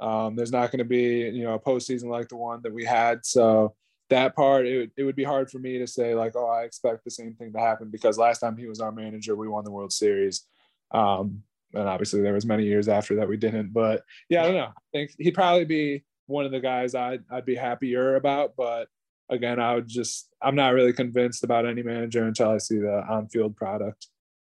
[0.00, 2.84] Um, there's not going to be you know a postseason like the one that we
[2.84, 3.24] had.
[3.24, 3.74] So
[4.10, 7.04] that part, it, it would be hard for me to say like, oh, I expect
[7.04, 9.70] the same thing to happen because last time he was our manager, we won the
[9.70, 10.46] World Series.
[10.90, 11.42] Um,
[11.74, 13.72] and obviously there was many years after that we didn't.
[13.72, 14.72] But yeah, I don't know.
[14.76, 18.88] I think he'd probably be one of the guys I'd I'd be happier about, but
[19.30, 23.04] again, I would just I'm not really convinced about any manager until I see the
[23.08, 24.08] on-field product.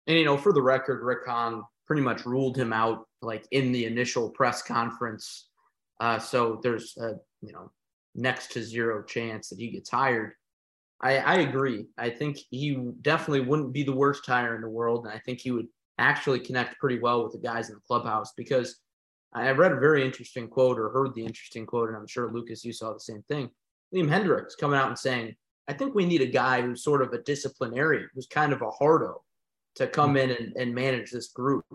[0.07, 3.71] And you know, for the record, Rick Hahn pretty much ruled him out like in
[3.71, 5.49] the initial press conference.
[5.99, 7.71] Uh, so there's a you know
[8.15, 10.33] next to zero chance that he gets hired.
[11.01, 11.85] I, I agree.
[11.97, 15.39] I think he definitely wouldn't be the worst hire in the world, and I think
[15.39, 15.67] he would
[15.99, 18.79] actually connect pretty well with the guys in the clubhouse because
[19.33, 22.65] I read a very interesting quote or heard the interesting quote, and I'm sure Lucas,
[22.65, 23.49] you saw the same thing.
[23.93, 25.35] Liam Hendriks coming out and saying,
[25.67, 28.71] "I think we need a guy who's sort of a disciplinarian, who's kind of a
[28.71, 29.21] hardo."
[29.79, 30.17] to come hmm.
[30.17, 31.65] in and, and manage this group.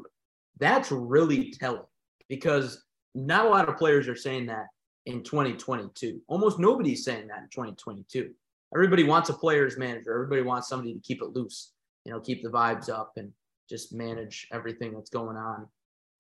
[0.58, 1.82] That's really telling
[2.28, 2.84] because
[3.14, 4.66] not a lot of players are saying that
[5.06, 6.20] in 2022.
[6.28, 8.30] Almost nobody's saying that in 2022.
[8.74, 10.12] Everybody wants a player's manager.
[10.14, 11.72] Everybody wants somebody to keep it loose,
[12.04, 13.32] you know, keep the vibes up and
[13.68, 15.66] just manage everything that's going on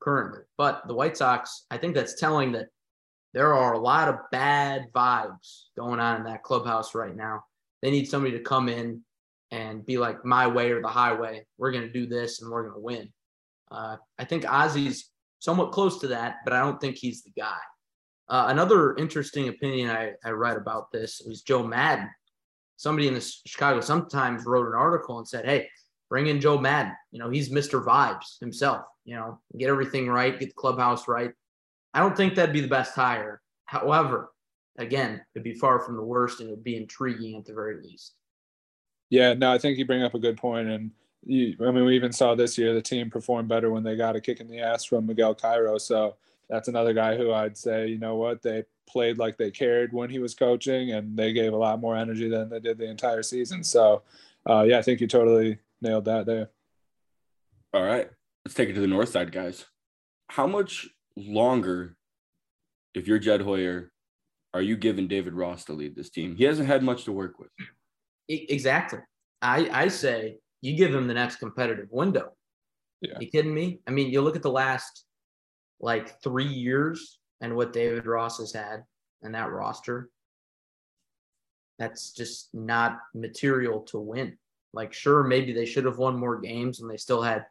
[0.00, 0.40] currently.
[0.56, 2.68] But the White Sox, I think that's telling that
[3.32, 7.44] there are a lot of bad vibes going on in that clubhouse right now.
[7.82, 9.02] They need somebody to come in
[9.50, 11.46] and be like my way or the highway.
[11.58, 13.12] We're going to do this and we're going to win.
[13.70, 17.58] Uh, I think Ozzie's somewhat close to that, but I don't think he's the guy.
[18.28, 22.08] Uh, another interesting opinion I, I read about this was Joe Maddon.
[22.76, 25.68] Somebody in the Chicago Sun-Times wrote an article and said, "Hey,
[26.14, 26.92] bring in Joe Maddon.
[27.10, 27.84] You know, he's Mr.
[27.84, 28.84] Vibes himself.
[29.04, 31.32] You know, get everything right, get the clubhouse right."
[31.92, 33.42] I don't think that'd be the best hire.
[33.64, 34.30] However,
[34.78, 38.14] again, it'd be far from the worst, and it'd be intriguing at the very least.
[39.10, 40.68] Yeah, no, I think you bring up a good point.
[40.68, 40.92] and
[41.24, 44.14] you, I mean, we even saw this year the team performed better when they got
[44.14, 45.78] a kick in the ass from Miguel Cairo.
[45.78, 46.14] So
[46.48, 50.10] that's another guy who I'd say, you know what, they played like they cared when
[50.10, 53.24] he was coaching, and they gave a lot more energy than they did the entire
[53.24, 53.64] season.
[53.64, 54.02] So,
[54.48, 56.50] uh, yeah, I think you totally nailed that there.
[57.72, 58.08] All right,
[58.44, 59.66] let's take it to the north side, guys.
[60.30, 61.96] how much longer,
[62.94, 63.92] if you're Jed Hoyer,
[64.52, 66.36] are you giving David Ross to lead this team?
[66.36, 67.50] He hasn't had much to work with.
[68.28, 69.00] Exactly.
[69.42, 72.32] I, I say you give him the next competitive window.
[73.00, 73.18] Yeah.
[73.20, 73.80] You kidding me?
[73.86, 75.04] I mean, you look at the last
[75.80, 78.84] like three years and what David Ross has had
[79.22, 80.08] and that roster.
[81.78, 84.38] That's just not material to win.
[84.74, 87.46] Like, sure, maybe they should have won more games and they still had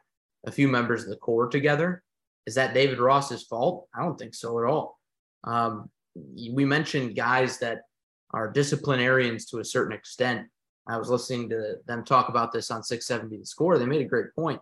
[0.46, 2.02] a few members of the core together.
[2.46, 3.88] Is that David Ross's fault?
[3.94, 4.98] I don't think so at all.
[5.44, 7.82] Um, we mentioned guys that
[8.30, 10.46] are disciplinarians to a certain extent.
[10.86, 13.78] I was listening to them talk about this on 670 the score.
[13.78, 14.60] They made a great point.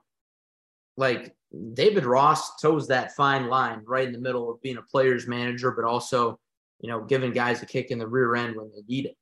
[0.97, 1.35] Like
[1.73, 5.73] David Ross toes that fine line right in the middle of being a player's manager,
[5.73, 6.39] but also,
[6.81, 9.17] you know, giving guys a kick in the rear end when they need it.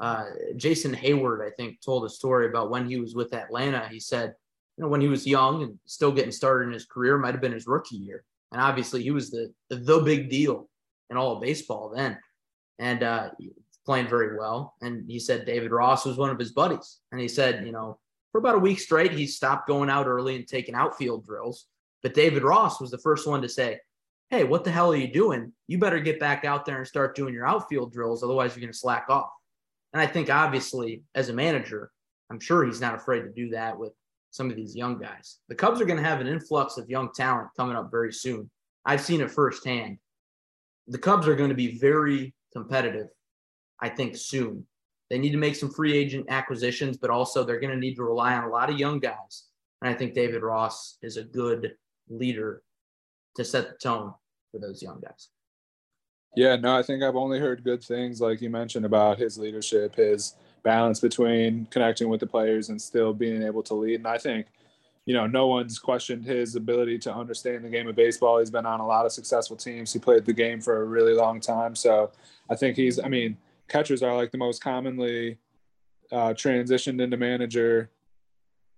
[0.00, 0.26] Uh,
[0.56, 3.88] Jason Heyward, I think, told a story about when he was with Atlanta.
[3.90, 4.34] He said,
[4.76, 7.40] you know, when he was young and still getting started in his career, might have
[7.40, 8.24] been his rookie year.
[8.52, 10.68] And obviously, he was the the big deal
[11.10, 12.18] in all of baseball then,
[12.78, 13.30] and uh,
[13.84, 14.74] playing very well.
[14.80, 17.98] And he said David Ross was one of his buddies, and he said, you know,
[18.32, 21.66] for about a week straight, he stopped going out early and taking outfield drills.
[22.02, 23.80] But David Ross was the first one to say,
[24.28, 25.52] "Hey, what the hell are you doing?
[25.68, 28.72] You better get back out there and start doing your outfield drills, otherwise you're going
[28.72, 29.30] to slack off."
[29.94, 31.90] And I think obviously, as a manager,
[32.28, 33.92] I'm sure he's not afraid to do that with
[34.32, 35.38] some of these young guys.
[35.48, 38.50] The Cubs are going to have an influx of young talent coming up very soon.
[38.84, 39.98] I've seen it firsthand.
[40.88, 43.06] The Cubs are going to be very competitive,
[43.80, 44.66] I think, soon.
[45.10, 48.02] They need to make some free agent acquisitions, but also they're going to need to
[48.02, 49.44] rely on a lot of young guys.
[49.80, 51.74] And I think David Ross is a good
[52.08, 52.62] leader
[53.36, 54.12] to set the tone
[54.50, 55.28] for those young guys.
[56.36, 59.94] Yeah, no, I think I've only heard good things, like you mentioned, about his leadership,
[59.94, 63.96] his balance between connecting with the players and still being able to lead.
[63.96, 64.46] And I think,
[65.06, 68.38] you know, no one's questioned his ability to understand the game of baseball.
[68.38, 69.92] He's been on a lot of successful teams.
[69.92, 71.76] He played the game for a really long time.
[71.76, 72.10] So
[72.50, 73.36] I think he's, I mean,
[73.68, 75.38] catchers are like the most commonly
[76.10, 77.90] uh, transitioned into manager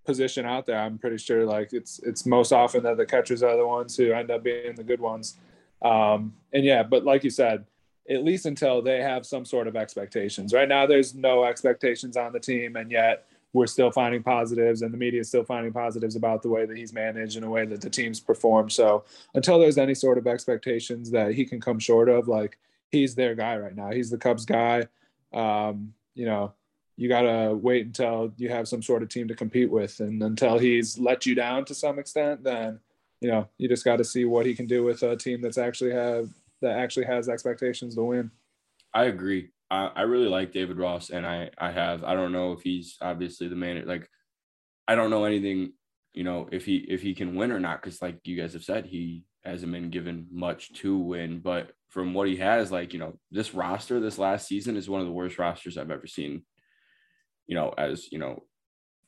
[0.05, 0.79] position out there.
[0.79, 4.13] I'm pretty sure like it's it's most often that the catchers are the ones who
[4.13, 5.37] end up being the good ones.
[5.83, 7.65] Um, and yeah, but like you said,
[8.09, 10.53] at least until they have some sort of expectations.
[10.53, 14.93] Right now, there's no expectations on the team, and yet we're still finding positives, and
[14.93, 17.65] the media is still finding positives about the way that he's managed and the way
[17.65, 18.73] that the team's performed.
[18.73, 22.59] So until there's any sort of expectations that he can come short of, like
[22.91, 23.91] he's their guy right now.
[23.91, 24.87] He's the Cubs guy.
[25.33, 26.53] Um, you know,
[26.97, 30.59] you gotta wait until you have some sort of team to compete with, and until
[30.59, 32.81] he's let you down to some extent, then
[33.21, 35.59] you know you just got to see what he can do with a team that's
[35.59, 36.29] actually have
[36.63, 38.31] that actually has expectations to win.
[38.95, 39.51] I agree.
[39.71, 42.97] I, I really like David Ross, and I I have I don't know if he's
[43.01, 43.87] obviously the man.
[43.87, 44.09] Like
[44.89, 45.73] I don't know anything,
[46.15, 48.65] you know, if he if he can win or not, because like you guys have
[48.65, 51.41] said, he hasn't been given much to win.
[51.41, 55.01] But from what he has, like you know, this roster this last season is one
[55.01, 56.43] of the worst rosters I've ever seen.
[57.47, 58.45] You know, as you know,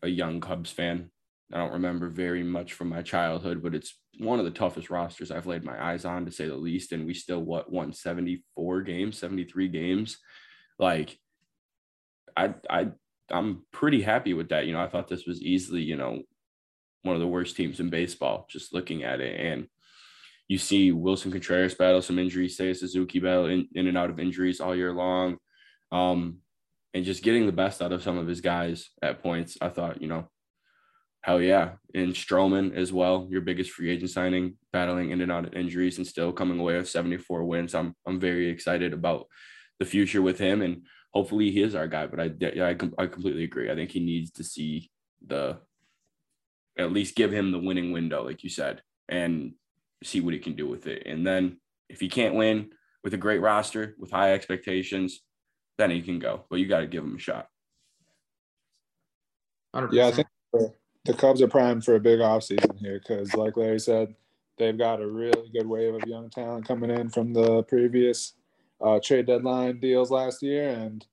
[0.03, 1.11] a young Cubs fan,
[1.53, 5.31] I don't remember very much from my childhood, but it's one of the toughest rosters
[5.31, 6.93] I've laid my eyes on to say the least.
[6.93, 10.19] And we still what won 74 games, 73 games.
[10.79, 11.19] Like
[12.37, 12.89] I I
[13.31, 14.67] I'm pretty happy with that.
[14.67, 16.23] You know, I thought this was easily, you know,
[17.03, 19.41] one of the worst teams in baseball, just looking at it.
[19.41, 19.69] And
[20.49, 24.19] you see Willson Contreras battle some injuries, Seiya Suzuki battle in, in and out of
[24.19, 25.39] injuries all year long.
[25.93, 26.39] Um,
[26.95, 29.59] and just getting the best out of some of his guys at points.
[29.61, 30.29] I thought, you know,
[31.29, 31.73] Hell yeah.
[31.95, 35.99] And Stroman as well, your biggest free agent signing, battling in and out of injuries
[35.99, 37.75] and still coming away with 74 wins.
[37.75, 39.27] I'm I'm very excited about
[39.79, 42.07] the future with him and hopefully he is our guy.
[42.07, 43.71] But I I, I completely agree.
[43.71, 44.91] I think he needs to see
[45.27, 45.59] the
[46.79, 49.53] at least give him the winning window, like you said, and
[50.03, 51.03] see what he can do with it.
[51.05, 51.61] And then
[51.91, 52.71] if he can't win
[53.05, 55.21] with a great roster with high expectations,
[55.77, 56.47] then he can go.
[56.49, 57.49] But you got to give him a shot.
[59.77, 59.93] 100%.
[59.93, 60.29] Yeah, I think
[61.05, 64.15] the Cubs are primed for a big offseason here because, like Larry said,
[64.59, 68.35] they've got a really good wave of young talent coming in from the previous
[68.81, 71.07] uh, trade deadline deals last year, and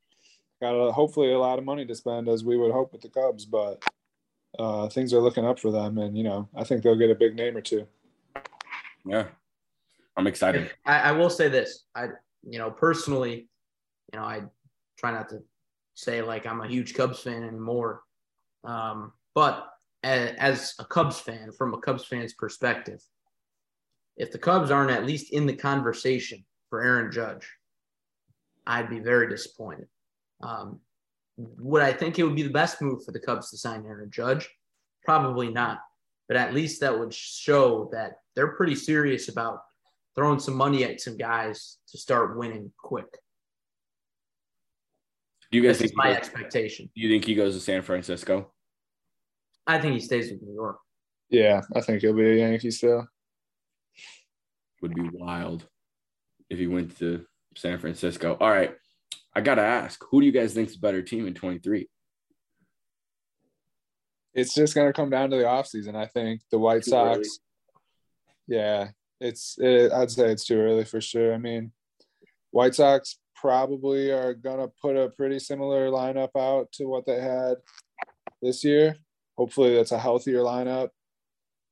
[0.62, 3.10] got a, hopefully a lot of money to spend as we would hope with the
[3.10, 3.46] Cubs.
[3.46, 3.84] But
[4.60, 7.16] uh, things are looking up for them, and you know I think they'll get a
[7.16, 7.88] big name or two.
[9.06, 9.28] Yeah,
[10.18, 10.72] I'm excited.
[10.86, 12.08] I, I will say this: I,
[12.44, 13.48] you know, personally,
[14.14, 14.42] you know, I
[14.98, 15.42] try not to
[15.94, 18.02] say like I'm a huge Cubs fan anymore,
[18.64, 19.70] um, but
[20.06, 23.02] as a Cubs fan, from a Cubs fan's perspective,
[24.18, 27.48] if the Cubs aren't at least in the conversation for Aaron Judge,
[28.68, 29.88] I'd be very disappointed.
[30.42, 30.80] Um,
[31.38, 34.10] would I think it would be the best move for the Cubs to sign Aaron
[34.12, 34.50] Judge?
[35.04, 35.80] Probably not.
[36.28, 39.60] but at least that would show that they're pretty serious about
[40.16, 43.06] throwing some money at some guys to start winning quick.
[45.52, 46.90] Do you guys This think my goes, expectation.
[46.96, 48.52] do you think he goes to San Francisco?
[49.68, 50.78] I think he stays with New York.
[51.30, 53.08] Yeah, I think he'll be a Yankee still.
[54.82, 55.68] Would be wild
[56.50, 57.26] if he went to
[57.56, 58.38] San Francisco.
[58.40, 58.76] All right.
[59.34, 61.90] I gotta ask, who do you guys think is a better team in 23?
[64.34, 65.96] It's just gonna come down to the offseason.
[65.96, 67.18] I think the White Too Sox.
[67.18, 67.28] early.
[68.48, 69.58] Yeah, it's.
[69.58, 71.34] It, I'd say it's too early for sure.
[71.34, 71.72] I mean,
[72.52, 77.56] White Sox probably are gonna put a pretty similar lineup out to what they had
[78.42, 78.98] this year.
[79.38, 80.90] Hopefully, that's a healthier lineup.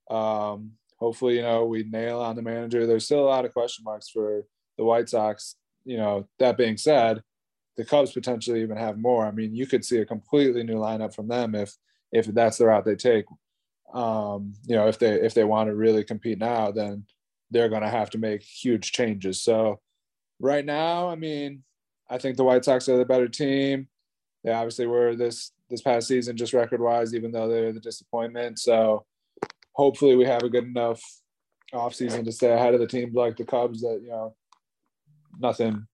[0.09, 2.85] Um, hopefully, you know, we nail on the manager.
[2.85, 4.45] There's still a lot of question marks for
[4.77, 5.55] the White Sox.
[5.85, 7.21] You know, that being said,
[7.77, 9.25] the Cubs potentially even have more.
[9.25, 11.75] I mean, you could see a completely new lineup from them if
[12.11, 13.25] if that's the route they take.
[13.93, 17.05] Um, you know, if they if they want to really compete now, then
[17.51, 19.41] they're going to have to make huge changes.
[19.41, 19.79] So
[20.39, 21.63] right now, I mean,
[22.09, 23.87] I think the White Sox are the better team.
[24.43, 28.59] They obviously were this this past season just record wise, even though they're the disappointment.
[28.59, 29.05] So
[29.73, 31.01] hopefully we have a good enough
[31.73, 34.35] offseason to stay ahead of the teams like the Cubs that, you know,
[35.39, 35.87] nothing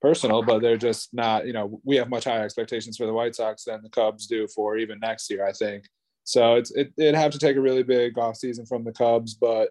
[0.00, 3.34] personal, but they're just not, you know, we have much higher expectations for the White
[3.34, 5.84] Sox than the Cubs do for even next year, I think.
[6.24, 9.70] So it's it, it'd have to take a really big offseason from the Cubs, but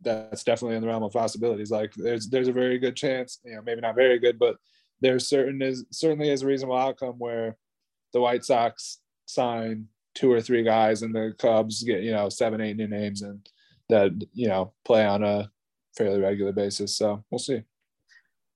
[0.00, 1.70] that's definitely in the realm of possibilities.
[1.70, 4.56] Like there's there's a very good chance, you know, maybe not very good, but
[5.00, 7.56] there's certain is certainly is a reasonable outcome where
[8.14, 12.60] the White Sox sign two or three guys and the Cubs get, you know, seven,
[12.60, 13.46] eight new names and
[13.90, 15.50] that, you know, play on a
[15.96, 16.96] fairly regular basis.
[16.96, 17.62] So we'll see.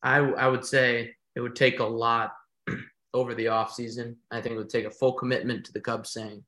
[0.03, 2.33] I I would say it would take a lot
[3.15, 4.15] over the offseason.
[4.31, 6.45] I think it would take a full commitment to the Cubs saying,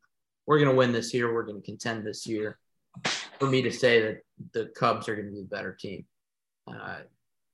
[0.46, 1.32] we're going to win this year.
[1.32, 2.58] We're going to contend this year.
[3.38, 4.18] For me to say that
[4.52, 6.04] the Cubs are going to be the better team,
[6.66, 7.00] uh,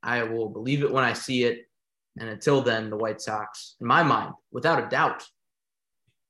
[0.02, 1.66] I will believe it when I see it.
[2.18, 5.24] And until then, the White Sox, in my mind, without a doubt,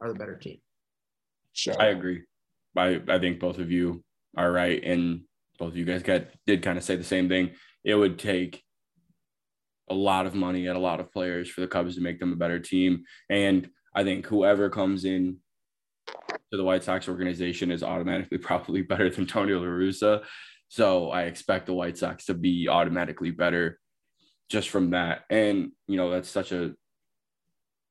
[0.01, 0.59] are the better team.
[1.53, 1.81] Sure.
[1.81, 2.23] I agree.
[2.77, 4.05] I, I think both of you
[4.37, 4.83] are right.
[4.85, 5.23] And
[5.59, 7.53] both of you guys got did kind of say the same thing.
[7.85, 8.63] It would take
[9.89, 12.33] a lot of money and a lot of players for the Cubs to make them
[12.33, 13.05] a better team.
[13.31, 15.39] And I think whoever comes in
[16.51, 20.23] to the White Sox organization is automatically probably better than Tony La Russa.
[20.69, 23.79] So I expect the White Sox to be automatically better
[24.49, 25.23] just from that.
[25.31, 26.75] And, you know, that's such a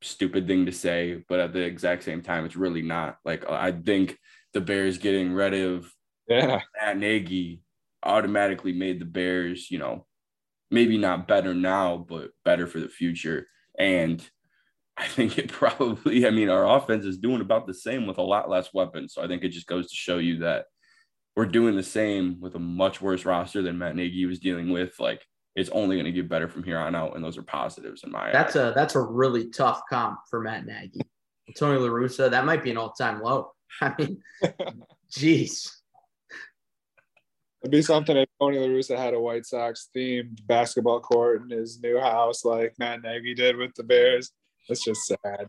[0.06, 3.18] stupid thing to say, but at the exact same time, it's really not.
[3.26, 4.18] Like, I think
[4.54, 5.92] the Bears getting rid of
[6.28, 6.62] yeah.
[6.82, 7.62] Matt Nagy
[8.04, 10.06] automatically made the Bears, you know,
[10.72, 13.48] maybe not better now, but better for the future.
[13.78, 14.26] And
[14.98, 18.24] I think it probably, I mean, our offense is doing about the same with a
[18.24, 19.14] lot less weapons.
[19.14, 20.66] So I think it just goes to show you that
[21.36, 25.00] we're doing the same with a much worse roster than Matt Nagy was dealing with.
[25.00, 28.04] Like, it's only going to get better from here on out, and those are positives
[28.04, 28.32] in my.
[28.32, 28.72] That's eyes.
[28.72, 31.02] a that's a really tough comp for Matt Nagy.
[31.58, 33.52] Tony La Russa, that might be an all time low.
[33.82, 34.22] I mean,
[35.12, 35.70] jeez.
[37.62, 41.58] It'd be something if Tony La Russa had a White Sox themed basketball court in
[41.58, 44.32] his new house, like Matt Nagy did with the Bears.
[44.68, 45.48] That's just sad.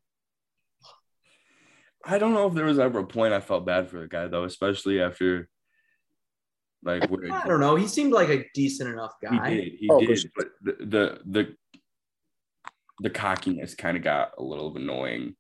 [2.05, 4.29] I don't know if there was ever a point I felt bad for the guy
[4.29, 5.49] though, especially after
[6.87, 7.77] like where I don't know.
[7.77, 9.31] He seemed like a decent enough guy.
[9.33, 9.55] he guy.
[9.55, 10.31] did, he Oh, did, sure.
[10.37, 11.55] but the the the,
[13.01, 15.37] the cockiness kind of got a little annoying.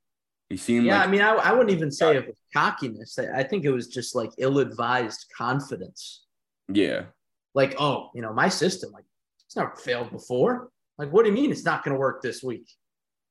[0.50, 3.18] He seemed Yeah, like I mean, I, I wouldn't even say it was cockiness.
[3.18, 6.24] I, I think it was just like ill-advised confidence.
[6.72, 7.06] yeah,
[7.54, 9.04] Like, oh, you know, my system, like,
[9.44, 10.68] it's never failed before.
[10.98, 12.70] Like, what do you mean it's not going to work this week?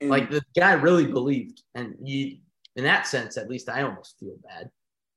[0.01, 2.37] And Like, the guy really believed, and you,
[2.75, 4.69] in that sense, at least, I almost feel bad.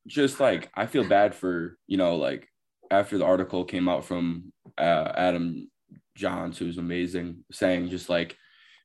[0.07, 2.49] just like I feel bad for you know like
[2.91, 5.71] after the article came out from uh, Adam
[6.19, 8.37] Jahns, who's amazing, saying just like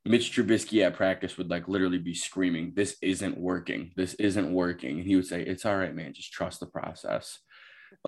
[0.06, 3.92] Mitch Trubisky at practice would like literally be screaming, "This isn't working.
[3.96, 6.14] This isn't working," and he would say, "It's all right, man.
[6.14, 7.40] Just trust the process."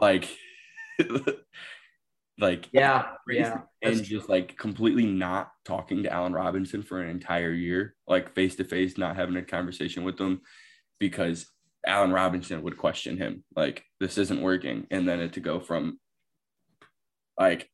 [0.01, 0.27] Like,
[2.39, 3.61] like Yeah, yeah.
[3.81, 8.55] and just like completely not talking to Allen Robinson for an entire year, like face
[8.57, 10.41] to face, not having a conversation with him
[10.99, 11.49] because
[11.87, 14.87] Allen Robinson would question him, like, this isn't working.
[14.91, 15.99] And then it to go from
[17.39, 17.69] like,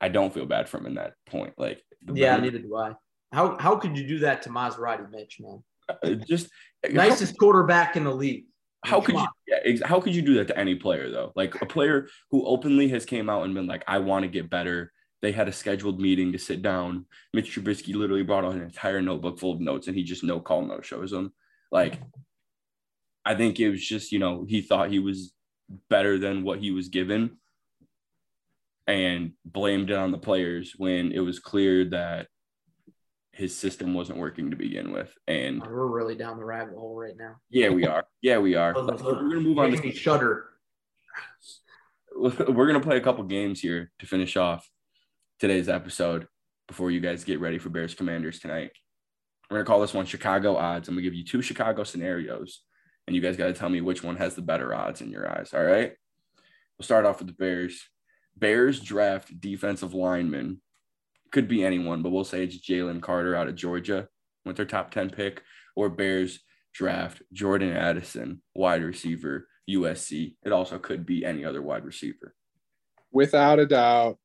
[0.00, 1.54] I don't feel bad from in that point.
[1.56, 1.82] Like,
[2.12, 2.92] Yeah, better- neither do I.
[3.32, 5.62] How how could you do that to Maserati Mitch, man?
[5.88, 6.48] uh, just
[6.90, 8.46] Nicest quarterback in the league.
[8.84, 11.66] how could you yeah, how could you do that to any player though like a
[11.66, 14.92] player who openly has came out and been like i want to get better
[15.22, 17.04] they had a scheduled meeting to sit down
[17.34, 20.38] mitch trubisky literally brought on an entire notebook full of notes and he just no
[20.38, 21.32] call no shows them
[21.72, 22.00] like
[23.26, 25.32] i think it was just you know he thought he was
[25.90, 27.36] better than what he was given
[28.86, 32.28] and blamed it on the players when it was clear that
[33.36, 35.12] his system wasn't working to begin with.
[35.28, 37.36] And we're really down the rabbit hole right now.
[37.50, 38.06] Yeah, we are.
[38.22, 38.74] Yeah, we are.
[38.74, 40.46] we're gonna move on to shudder.
[42.18, 44.66] We're gonna play a couple games here to finish off
[45.38, 46.28] today's episode
[46.66, 48.70] before you guys get ready for Bears Commanders tonight.
[49.50, 50.88] We're gonna call this one Chicago odds.
[50.88, 52.62] I'm gonna give you two Chicago scenarios,
[53.06, 55.30] and you guys got to tell me which one has the better odds in your
[55.30, 55.52] eyes.
[55.54, 55.92] All right.
[56.78, 57.82] We'll start off with the Bears.
[58.36, 60.60] Bears draft defensive lineman
[61.32, 64.08] could be anyone, but we'll say it's Jalen Carter out of Georgia
[64.44, 65.42] with their top 10 pick,
[65.74, 66.40] or Bears
[66.72, 70.36] draft Jordan Addison, wide receiver, USC.
[70.44, 72.34] It also could be any other wide receiver.
[73.12, 74.18] Without a doubt,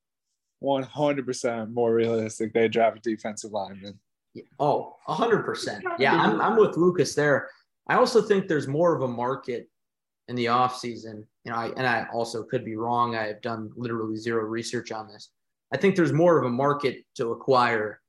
[0.63, 3.99] 100% more realistic they draft a defensive lineman.
[4.59, 5.81] Oh, 100%.
[5.97, 7.49] Yeah, I'm, I'm with Lucas there.
[7.91, 9.67] I also think there's more of a market
[10.29, 11.25] in the offseason.
[11.43, 13.17] You know, I, and I also could be wrong.
[13.17, 15.31] I have done literally zero research on this.
[15.73, 17.99] I think there's more of a market to acquire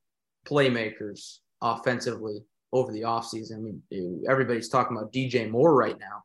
[0.47, 3.57] playmakers offensively over the offseason.
[3.57, 3.59] I
[3.91, 6.23] mean, everybody's talking about DJ Moore right now.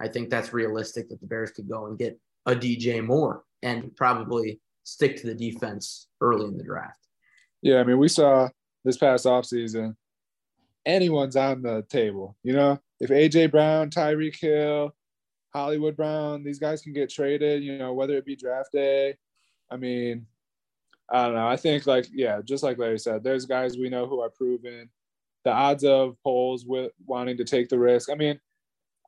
[0.00, 3.94] I think that's realistic that the Bears could go and get a DJ Moore and
[3.96, 7.00] probably stick to the defense early in the draft.
[7.60, 8.48] Yeah, I mean, we saw
[8.82, 9.94] this past offseason,
[10.86, 12.34] anyone's on the table.
[12.42, 14.94] You know, if AJ Brown, Tyreek Hill,
[15.52, 19.16] Hollywood Brown, these guys can get traded, you know, whether it be draft day.
[19.70, 20.26] I mean,
[21.10, 21.48] I don't know.
[21.48, 24.88] I think like yeah, just like Larry said, there's guys we know who are proven.
[25.44, 28.10] The odds of Poles with wanting to take the risk.
[28.10, 28.40] I mean,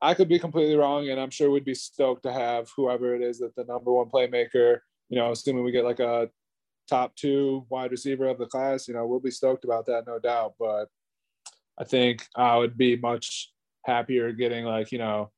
[0.01, 3.21] I could be completely wrong, and I'm sure we'd be stoked to have whoever it
[3.21, 4.79] is that the number one playmaker.
[5.09, 6.29] You know, assuming we get like a
[6.87, 10.19] top two wide receiver of the class, you know, we'll be stoked about that, no
[10.19, 10.53] doubt.
[10.59, 10.89] But
[11.79, 13.51] I think I would be much
[13.87, 15.31] happier getting like you know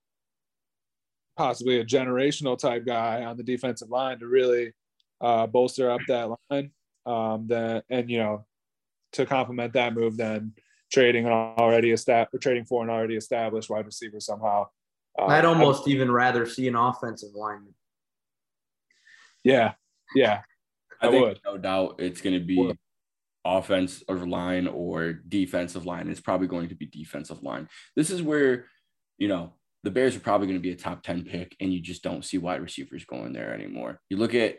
[1.37, 4.73] possibly a generational type guy on the defensive line to really
[5.21, 6.71] uh, bolster up that line.
[7.05, 8.45] Um, then and you know
[9.13, 10.53] to complement that move, then
[10.91, 14.67] trading an already established, trading for an already established wide receiver somehow.
[15.17, 17.73] Uh, I'd almost I'd, even rather see an offensive lineman.
[19.43, 19.73] Yeah,
[20.13, 20.41] yeah,
[21.01, 21.39] I, I think would.
[21.45, 22.75] no doubt it's going to be
[23.45, 26.09] offensive line or defensive line.
[26.09, 27.67] It's probably going to be defensive line.
[27.95, 28.65] This is where
[29.17, 31.79] you know the Bears are probably going to be a top 10 pick, and you
[31.79, 34.01] just don't see wide receivers going there anymore.
[34.09, 34.57] You look at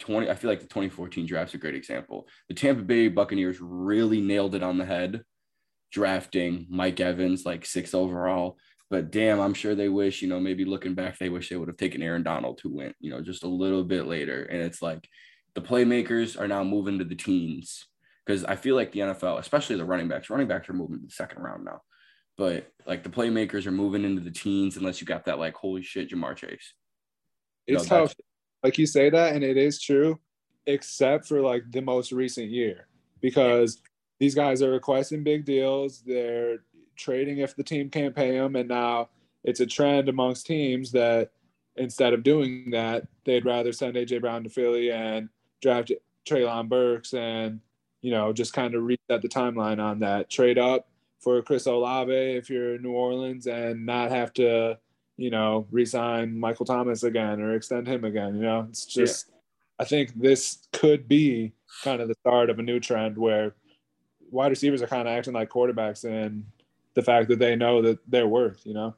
[0.00, 2.26] 20, I feel like the 2014 draft's a great example.
[2.48, 5.22] The Tampa Bay Buccaneers really nailed it on the head,
[5.92, 8.56] drafting Mike Evans like six overall.
[8.88, 11.68] But damn, I'm sure they wish, you know, maybe looking back, they wish they would
[11.68, 14.44] have taken Aaron Donald who went, you know, just a little bit later.
[14.44, 15.08] And it's like
[15.56, 17.86] the playmakers are now moving to the teens
[18.24, 21.06] because I feel like the NFL, especially the running backs, running backs are moving to
[21.06, 21.80] the second round now.
[22.36, 25.82] But like the playmakers are moving into the teens unless you got that like holy
[25.82, 26.74] shit Ja'Marr Chase.
[27.66, 28.14] You it's know, tough
[28.62, 30.18] like you say that and it is true
[30.66, 32.88] except for like the most recent year
[33.20, 33.80] because
[34.18, 36.58] these guys are requesting big deals they're
[36.96, 39.08] trading if the team can't pay them and now
[39.44, 41.30] it's a trend amongst teams that
[41.76, 45.28] instead of doing that they'd rather send AJ Brown to Philly and
[45.62, 45.92] draft
[46.28, 47.60] Treylon Burks and
[48.02, 50.88] you know just kind of reset the timeline on that trade up
[51.20, 54.78] for Chris Olave if you're in New Orleans and not have to
[55.16, 58.36] you know, resign Michael Thomas again or extend him again.
[58.36, 59.34] You know, it's just, yeah.
[59.78, 61.52] I think this could be
[61.82, 63.54] kind of the start of a new trend where
[64.30, 66.44] wide receivers are kind of acting like quarterbacks and
[66.94, 68.94] the fact that they know that they're worth, you know?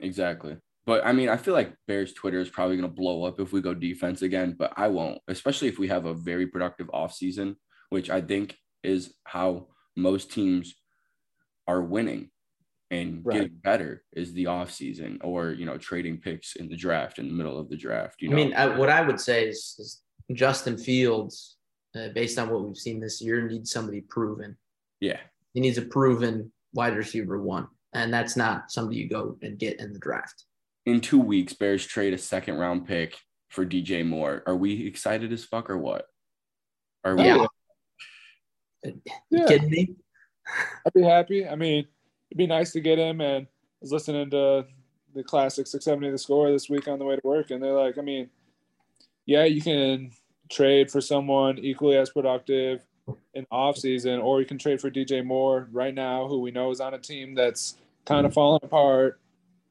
[0.00, 0.56] Exactly.
[0.86, 3.52] But I mean, I feel like Bears Twitter is probably going to blow up if
[3.52, 7.56] we go defense again, but I won't, especially if we have a very productive offseason,
[7.90, 10.74] which I think is how most teams
[11.66, 12.30] are winning
[12.90, 13.34] and right.
[13.34, 17.28] getting better is the off season or you know trading picks in the draft in
[17.28, 18.20] the middle of the draft.
[18.20, 20.02] You know, I mean, I, what I would say is, is
[20.32, 21.56] Justin Fields,
[21.94, 24.56] uh, based on what we've seen this year, needs somebody proven.
[25.00, 25.20] Yeah,
[25.54, 29.78] he needs a proven wide receiver one, and that's not somebody you go and get
[29.78, 30.44] in the draft.
[30.86, 33.18] In two weeks, Bears trade a second round pick
[33.48, 34.42] for DJ Moore.
[34.46, 36.06] Are we excited as fuck or what?
[37.04, 37.24] Are we?
[37.24, 37.46] Yeah.
[39.30, 39.46] yeah.
[39.46, 39.94] kidding me?
[40.86, 41.46] I'd be happy.
[41.46, 41.86] I mean,
[42.30, 43.20] it'd be nice to get him.
[43.20, 43.48] And I
[43.80, 44.66] was listening to
[45.14, 47.98] the classic 670 the score this week on the way to work, and they're like,
[47.98, 48.30] I mean,
[49.26, 50.12] yeah, you can
[50.50, 52.84] trade for someone equally as productive
[53.34, 56.70] in off season, or you can trade for DJ Moore right now, who we know
[56.70, 59.19] is on a team that's kind of falling apart,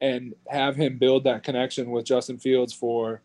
[0.02, 3.22] and have him build that connection with Justin Fields for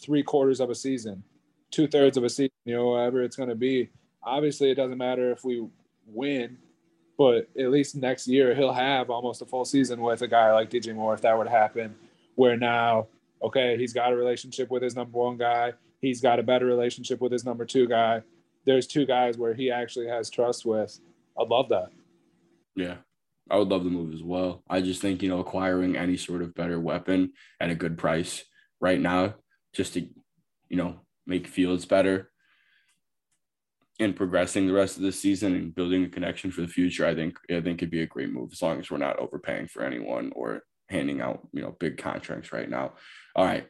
[0.00, 1.22] three quarters of a season,
[1.70, 3.90] two thirds of a season, you know, whatever it's going to be.
[4.22, 5.66] Obviously, it doesn't matter if we
[6.06, 6.58] win
[7.16, 10.70] but at least next year he'll have almost a full season with a guy like
[10.70, 11.94] DJ Moore if that would happen,
[12.34, 13.06] where now,
[13.42, 15.72] okay, he's got a relationship with his number one guy.
[16.00, 18.22] He's got a better relationship with his number two guy.
[18.66, 21.00] There's two guys where he actually has trust with.
[21.40, 21.88] I'd love that.
[22.74, 22.96] Yeah.
[23.50, 24.62] I would love the move as well.
[24.68, 28.44] I just think, you know, acquiring any sort of better weapon at a good price
[28.80, 29.34] right now,
[29.72, 30.08] just to,
[30.68, 32.30] you know, make Fields better
[33.98, 37.14] and progressing the rest of the season and building a connection for the future, I
[37.14, 39.82] think I think could be a great move as long as we're not overpaying for
[39.82, 42.94] anyone or handing out, you know, big contracts right now.
[43.34, 43.66] All right.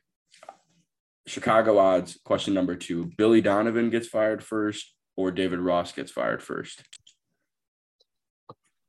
[1.27, 3.11] Chicago odds, question number two.
[3.17, 6.85] Billy Donovan gets fired first or David Ross gets fired first?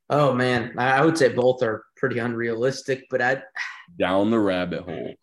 [0.10, 3.44] Oh man, I would say both are pretty unrealistic, but I
[3.98, 5.14] down the rabbit hole.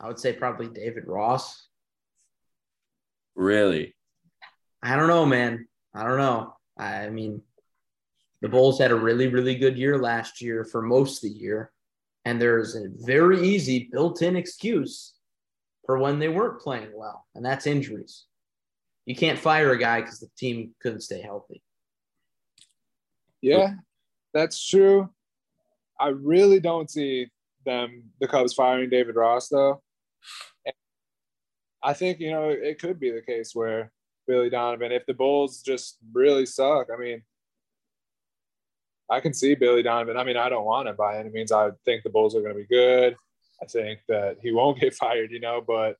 [0.00, 1.66] I would say probably David Ross.
[3.34, 3.94] Really?
[4.82, 5.66] I don't know, man.
[5.94, 6.54] I don't know.
[6.78, 7.42] I mean,
[8.40, 11.72] the Bulls had a really, really good year last year for most of the year.
[12.24, 15.14] And there's a very easy built in excuse
[15.86, 18.26] for when they weren't playing well, and that's injuries.
[19.06, 21.62] You can't fire a guy because the team couldn't stay healthy.
[23.40, 23.74] Yeah,
[24.34, 25.10] that's true.
[26.00, 27.28] I really don't see
[27.64, 29.82] them, the Cubs, firing David Ross, though.
[31.82, 33.92] I think, you know, it could be the case where
[34.26, 34.92] Billy Donovan.
[34.92, 37.22] If the Bulls just really suck, I mean,
[39.10, 40.16] I can see Billy Donovan.
[40.16, 41.50] I mean, I don't want it by any means.
[41.50, 43.16] I think the Bulls are going to be good.
[43.62, 45.96] I think that he won't get fired, you know, but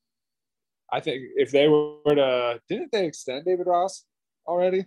[0.93, 4.05] I think if they were to, didn't they extend David Ross
[4.47, 4.87] already?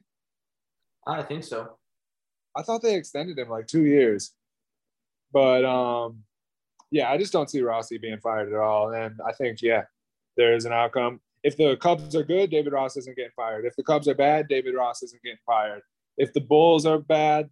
[1.06, 1.78] I think so.
[2.56, 4.32] I thought they extended him like two years.
[5.34, 6.24] But um,
[6.92, 8.94] yeah, I just don't see Rossi being fired at all.
[8.94, 9.84] And I think, yeah,
[10.36, 13.66] there is an outcome if the Cubs are good, David Ross isn't getting fired.
[13.66, 15.82] If the Cubs are bad, David Ross isn't getting fired.
[16.18, 17.50] If the Bulls are bad,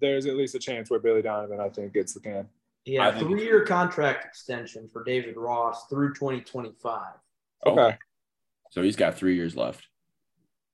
[0.00, 2.48] there's at least a chance where Billy Donovan, I think, gets the can.
[2.86, 7.02] Yeah, three year contract extension for David Ross through 2025.
[7.66, 7.98] Okay.
[8.70, 9.86] So he's got three years left.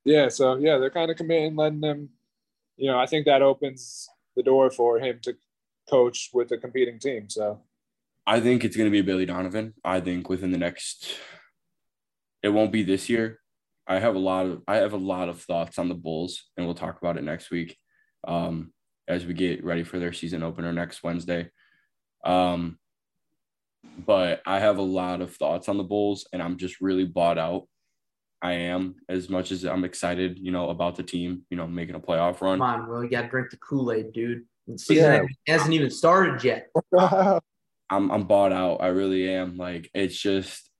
[0.04, 0.28] Yeah.
[0.28, 2.08] So, yeah, they're kind of committing, letting them,
[2.76, 5.34] you know, I think that opens the door for him to
[5.88, 7.28] coach with a competing team.
[7.28, 7.60] So
[8.26, 9.74] I think it's going to be Billy Donovan.
[9.84, 11.18] I think within the next
[12.42, 13.40] it won't be this year.
[13.88, 16.66] I have a lot of I have a lot of thoughts on the Bulls, and
[16.66, 17.76] we'll talk about it next week
[18.26, 18.72] um,
[19.08, 21.50] as we get ready for their season opener next Wednesday.
[22.24, 22.78] Um,
[24.04, 27.38] but I have a lot of thoughts on the Bulls, and I'm just really bought
[27.38, 27.68] out.
[28.46, 31.96] I am as much as I'm excited, you know, about the team, you know, making
[31.96, 32.60] a playoff run.
[32.60, 34.44] Come on, well, you got to drink the Kool Aid, dude.
[34.68, 35.52] The season yeah.
[35.52, 36.68] hasn't even started yet.
[36.96, 37.42] I'm
[37.90, 38.76] I'm bought out.
[38.76, 39.56] I really am.
[39.56, 40.70] Like it's just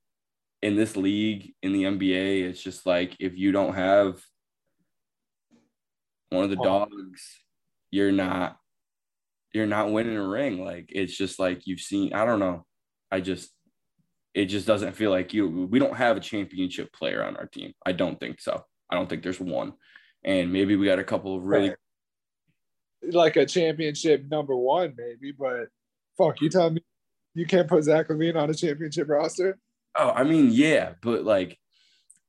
[0.61, 4.21] in this league in the NBA, it's just like if you don't have
[6.29, 6.63] one of the oh.
[6.63, 7.37] dogs,
[7.91, 8.55] you're not
[9.53, 10.63] you're not winning a ring.
[10.63, 12.13] Like it's just like you've seen.
[12.13, 12.65] I don't know.
[13.11, 13.49] I just
[14.37, 15.67] it just doesn't feel like you.
[15.71, 17.73] We don't have a championship player on our team.
[17.83, 18.63] I don't think so.
[18.87, 19.73] I don't think there's one.
[20.23, 21.73] And maybe we got a couple of really
[23.01, 25.31] like a championship number one, maybe.
[25.31, 25.69] But
[26.19, 26.83] fuck, you tell me
[27.33, 29.57] you can't put Zach LaVine on a championship roster?
[29.97, 31.57] Oh, I mean, yeah, but like,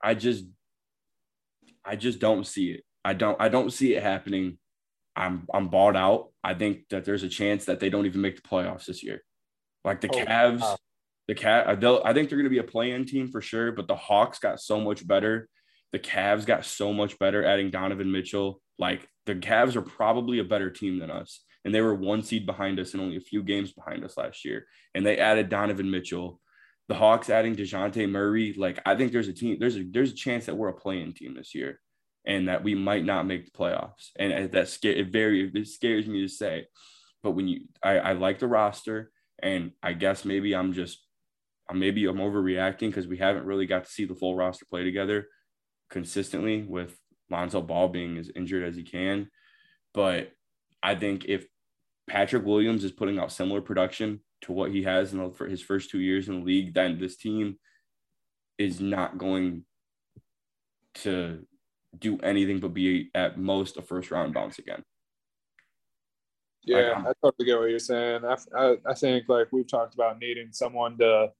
[0.02, 0.46] I just,
[1.84, 2.84] I just don't see it.
[3.04, 4.56] I don't, I don't see it happening.
[5.14, 6.30] I'm, I'm bought out.
[6.42, 9.22] I think that there's a chance that they don't even make the playoffs this year.
[9.84, 10.76] Like the oh, Cavs, wow.
[11.29, 11.74] The cat, I
[12.12, 13.70] think they're going to be a play-in team for sure.
[13.72, 15.49] But the Hawks got so much better.
[15.93, 18.61] The Cavs got so much better adding Donovan Mitchell.
[18.79, 22.47] Like the Cavs are probably a better team than us, and they were one seed
[22.47, 24.66] behind us and only a few games behind us last year.
[24.95, 26.41] And they added Donovan Mitchell
[26.89, 30.16] the Hawks adding Dejounte Murray, like I think there's a team, there's a there's a
[30.16, 31.81] chance that we're a playing team this year,
[32.24, 34.11] and that we might not make the playoffs.
[34.18, 36.66] And that scare it very it scares me to say,
[37.22, 41.05] but when you I, I like the roster, and I guess maybe I'm just
[41.73, 45.29] maybe I'm overreacting because we haven't really got to see the full roster play together
[45.91, 46.97] consistently with
[47.31, 49.29] Lonzo Ball being as injured as he can.
[49.95, 50.33] But
[50.83, 51.47] I think if
[52.09, 55.61] Patrick Williams is putting out similar production to what he has in the, for his
[55.61, 57.59] first two years in the league, then this team
[58.57, 59.64] is not going
[60.95, 61.47] to
[61.99, 64.83] do anything but be at most a first round bounce again.
[66.64, 68.23] Yeah, um, I totally get what you're saying.
[68.25, 71.33] I, I, I think like we've talked about needing someone to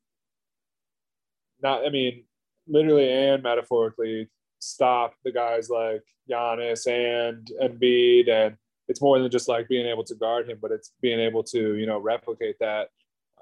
[1.62, 2.24] not, I mean,
[2.66, 4.28] literally and metaphorically
[4.59, 8.56] stop the guys like Giannis and Embiid and
[8.88, 11.76] it's more than just like being able to guard him, but it's being able to,
[11.76, 12.88] you know, replicate that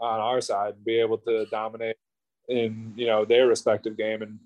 [0.01, 1.97] on our side and be able to dominate
[2.49, 4.23] in, you know, their respective game.
[4.23, 4.39] And,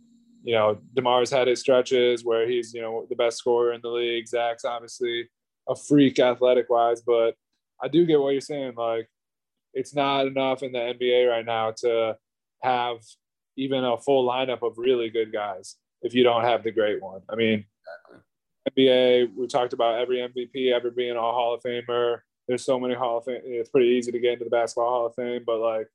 [0.45, 3.89] you know, DeMar's had his stretches where he's, you know, the best scorer in the
[3.89, 4.29] league.
[4.29, 5.29] Zach's obviously
[5.69, 7.35] a freak athletic wise, but
[7.83, 8.75] I do get what you're saying.
[8.77, 9.09] Like,
[9.73, 12.17] it's not enough in the NBA right now to
[12.63, 12.99] have
[13.57, 17.21] even a full lineup of really good guys if you don't have the great one.
[17.29, 17.65] I mean,
[18.67, 18.87] exactly.
[18.87, 22.21] NBA, we talked about every MVP ever being a Hall of Famer.
[22.49, 23.41] There's so many Hall of Fame.
[23.45, 25.89] It's pretty easy to get into the Basketball Hall of Fame, but like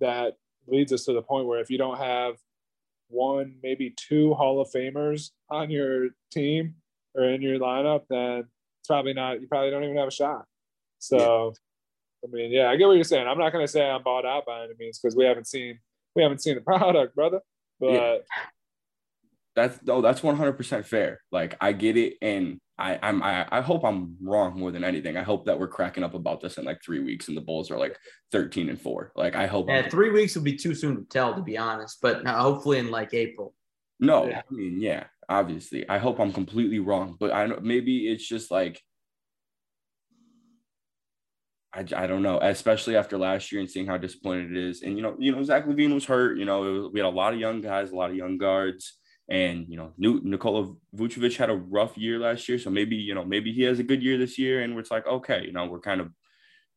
[0.00, 2.36] that leads us to the point where if you don't have
[3.08, 6.74] one, maybe two Hall of Famers on your team
[7.14, 8.44] or in your lineup, then
[8.80, 10.46] it's probably not, you probably don't even have a shot.
[10.98, 11.54] So,
[12.24, 12.28] yeah.
[12.28, 13.26] I mean, yeah, I get what you're saying.
[13.26, 15.78] I'm not going to say I'm bought out by any means because we haven't seen,
[16.14, 17.40] we haven't seen the product, brother.
[17.80, 18.16] But yeah.
[19.56, 21.20] that's, no, that's 100% fair.
[21.30, 22.14] Like, I get it.
[22.22, 25.16] And I, I'm I, I hope I'm wrong more than anything.
[25.16, 27.70] I hope that we're cracking up about this in like three weeks and the Bulls
[27.70, 27.96] are like
[28.32, 29.12] 13 and four.
[29.14, 29.68] Like I hope.
[29.68, 31.98] Yeah, three weeks would be too soon to tell, to be honest.
[32.02, 33.54] But hopefully in like April.
[34.00, 34.42] No, yeah.
[34.50, 35.88] I mean, yeah, obviously.
[35.88, 38.82] I hope I'm completely wrong, but I know maybe it's just like
[41.74, 44.82] I, I don't know, especially after last year and seeing how disappointed it is.
[44.82, 46.38] And you know, you know, Zach LaVine was hurt.
[46.38, 48.98] You know, was, we had a lot of young guys, a lot of young guards.
[49.28, 53.24] And you know, Nikola Vucevic had a rough year last year, so maybe you know
[53.24, 55.80] maybe he has a good year this year, and it's like okay, you know, we're
[55.80, 56.10] kind of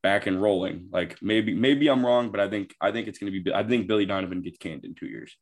[0.04, 0.88] back and rolling.
[0.92, 3.54] Like maybe maybe I'm wrong, but I think I think it's going to be.
[3.54, 5.36] I think Billy Donovan gets canned in two years.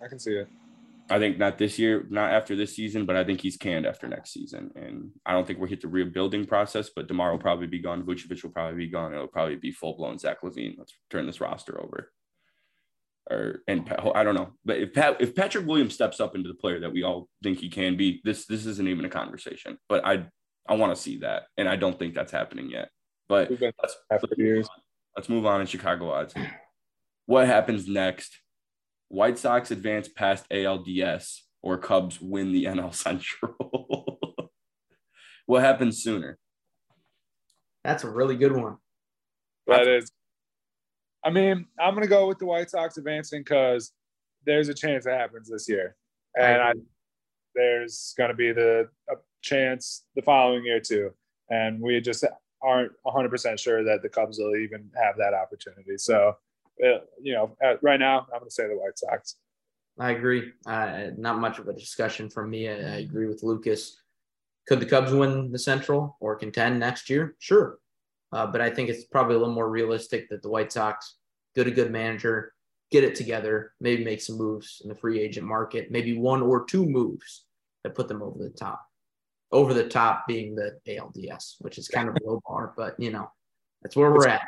[0.00, 0.48] I can see it.
[1.10, 4.08] I think not this year, not after this season, but I think he's canned after
[4.08, 4.70] next season.
[4.74, 8.04] And I don't think we'll hit the rebuilding process, but DeMar will probably be gone.
[8.04, 9.12] Vucevic will probably be gone.
[9.12, 10.76] It'll probably be full blown Zach LaVine.
[10.78, 12.10] Let's turn this roster over
[13.30, 16.54] or and I don't know, but if Pat, if Patrick Williams steps up into the
[16.54, 19.78] player that we all think he can be, this this isn't even a conversation.
[19.88, 20.26] But I
[20.68, 22.90] I want to see that, and I don't think that's happening yet.
[23.28, 24.66] But let's, let's, move
[25.16, 26.34] let's move on in Chicago odds.
[27.26, 28.38] What happens next?
[29.14, 34.18] White Sox advance past ALDS, or Cubs win the NL Central.
[35.46, 36.36] what happens sooner?
[37.84, 38.78] That's a really good one.
[39.66, 40.10] That is
[41.24, 43.92] I mean, I'm gonna go with the White Sox advancing because
[44.44, 45.96] there's a chance it happens this year,
[46.38, 46.72] and I,
[47.54, 51.12] there's gonna be the a chance the following year too,
[51.48, 52.24] and we just
[52.62, 55.96] aren't 100 percent sure that the Cubs will even have that opportunity.
[55.96, 56.34] So,
[56.82, 59.36] uh, you know, right now, I'm gonna say the White Sox.
[59.98, 60.52] I agree.
[60.66, 62.68] Uh, not much of a discussion from me.
[62.68, 64.00] I, I agree with Lucas.
[64.66, 67.36] Could the Cubs win the Central or contend next year?
[67.38, 67.78] Sure.
[68.32, 71.18] Uh, but I think it's probably a little more realistic that the White Sox
[71.54, 72.52] get a good manager,
[72.90, 76.64] get it together, maybe make some moves in the free agent market, maybe one or
[76.64, 77.44] two moves
[77.84, 78.84] that put them over the top.
[79.52, 83.30] Over the top being the ALDS, which is kind of low bar, but you know,
[83.82, 84.42] that's where we're at.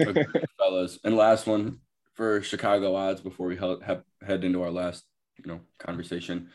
[0.00, 0.26] Okay,
[0.58, 0.98] fellas.
[1.04, 1.80] And last one
[2.14, 5.04] for Chicago odds before we head into our last,
[5.36, 6.50] you know, conversation.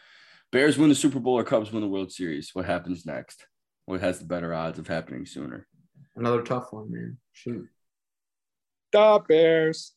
[0.52, 2.52] Bears win the Super Bowl or Cubs win the World Series.
[2.54, 3.46] What happens next?
[3.86, 5.68] What has the better odds of happening sooner?
[6.16, 7.18] Another tough one, man.
[7.32, 7.68] Shoot.
[8.92, 9.94] The Bears.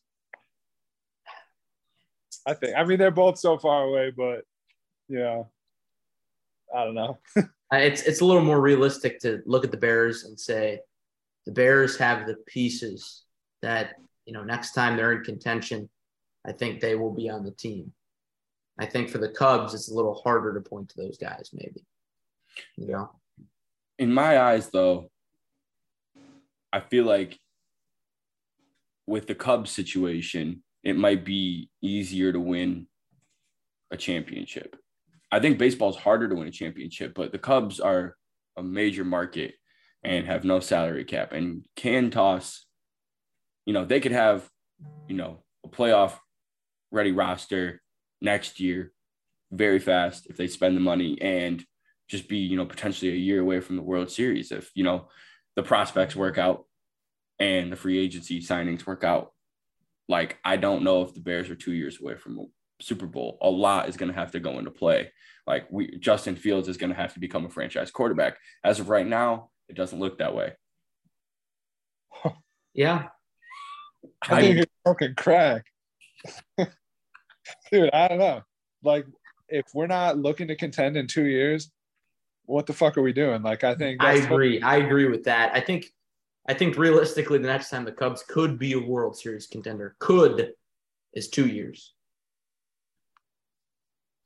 [2.47, 2.77] I think.
[2.77, 4.43] I mean, they're both so far away, but
[5.09, 5.43] yeah,
[6.73, 7.19] I don't know.
[7.71, 10.79] it's it's a little more realistic to look at the Bears and say
[11.45, 13.24] the Bears have the pieces
[13.65, 13.95] that
[14.25, 15.89] you know next time they're in contention,
[16.47, 17.91] I think they will be on the team.
[18.79, 21.83] I think for the Cubs, it's a little harder to point to those guys, maybe.
[22.77, 23.09] You know.
[23.97, 25.09] In my eyes, though,
[26.71, 27.39] I feel like
[29.07, 32.87] with the Cubs situation, it might be easier to win
[33.91, 34.75] a championship.
[35.31, 38.15] I think baseball is harder to win a championship, but the Cubs are
[38.57, 39.55] a major market
[40.03, 42.64] and have no salary cap and can toss,
[43.65, 44.47] you know, they could have,
[45.07, 46.13] you know, a playoff
[46.91, 47.81] ready roster
[48.21, 48.91] next year
[49.51, 51.63] very fast if they spend the money and
[52.07, 55.07] just be, you know, potentially a year away from the World Series if, you know,
[55.55, 56.65] the prospects work out
[57.39, 59.31] and the free agency signings work out,
[60.07, 62.45] like I don't know if the Bears are two years away from a
[62.81, 63.37] Super Bowl.
[63.41, 65.11] A lot is going to have to go into play.
[65.47, 68.37] Like we, Justin Fields is going to have to become a franchise quarterback.
[68.63, 70.53] As of right now, it doesn't look that way.
[72.77, 73.07] Yeah,
[74.27, 75.65] I, I think you're fucking crack,
[77.71, 77.89] dude.
[77.93, 78.41] I don't know.
[78.83, 79.05] Like,
[79.49, 81.71] if we're not looking to contend in two years,
[82.45, 83.41] what the fuck are we doing?
[83.41, 84.61] Like, I think I agree.
[84.61, 85.51] I agree with that.
[85.53, 85.87] I think
[86.47, 90.51] I think realistically, the next time the Cubs could be a World Series contender, could
[91.13, 91.93] is two years.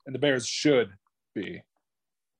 [0.06, 0.90] And the Bears should
[1.34, 1.62] be.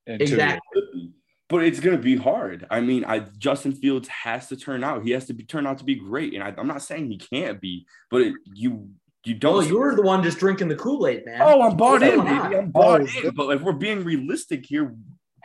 [0.05, 1.13] exactly.
[1.51, 2.65] But it's going to be hard.
[2.71, 5.03] I mean, I Justin Fields has to turn out.
[5.03, 6.33] He has to be turn out to be great.
[6.33, 8.89] And I, am not saying he can't be, but it, you
[9.25, 9.55] you don't.
[9.55, 11.41] Well, you're the one just drinking the Kool Aid, man.
[11.41, 12.55] Oh, I'm bought in, baby.
[12.55, 13.35] I'm bought oh, in.
[13.35, 14.95] But if we're being realistic here,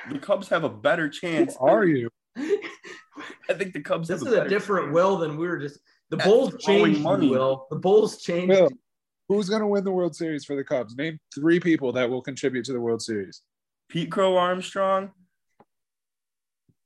[0.09, 1.57] the Cubs have a better chance.
[1.59, 2.09] Who are you?
[2.37, 4.07] I think the Cubs.
[4.07, 4.95] This have is a better different team.
[4.95, 5.81] will than we were just.
[6.11, 7.01] The Yeah, Bulls changed.
[7.01, 7.31] money.
[7.31, 8.55] Will the Bulls changed?
[8.55, 8.71] Will,
[9.29, 10.95] who's going to win the World Series for the Cubs?
[10.97, 13.43] Name three people that will contribute to the World Series.
[13.89, 15.11] Pete Crow Armstrong,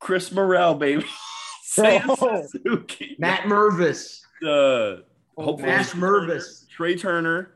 [0.01, 1.05] Chris Morel, baby,
[1.70, 2.46] Seiya Bro.
[2.48, 5.03] Suzuki, Matt Mervis, uh,
[5.40, 7.53] hopefully Mash Mervis, Trea Turner,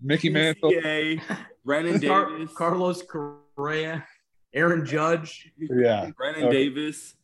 [0.00, 0.70] Mickey Mantle.
[0.72, 1.20] PCA,
[1.64, 4.06] Brennan Car- Davis, Carlos Correa,
[4.54, 5.50] Aaron Judge.
[5.58, 6.10] Yeah.
[6.16, 6.68] Brennan Okay.
[6.68, 7.14] Davis,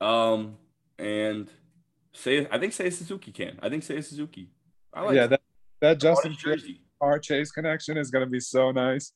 [0.00, 0.56] um,
[0.98, 1.48] and
[2.12, 3.58] say I think say Suzuki can.
[3.62, 4.50] I think say Suzuki.
[4.92, 5.40] I like yeah, that,
[5.80, 6.80] that Justin Justin jersey.
[7.00, 9.12] our Chase connection is going to be so nice.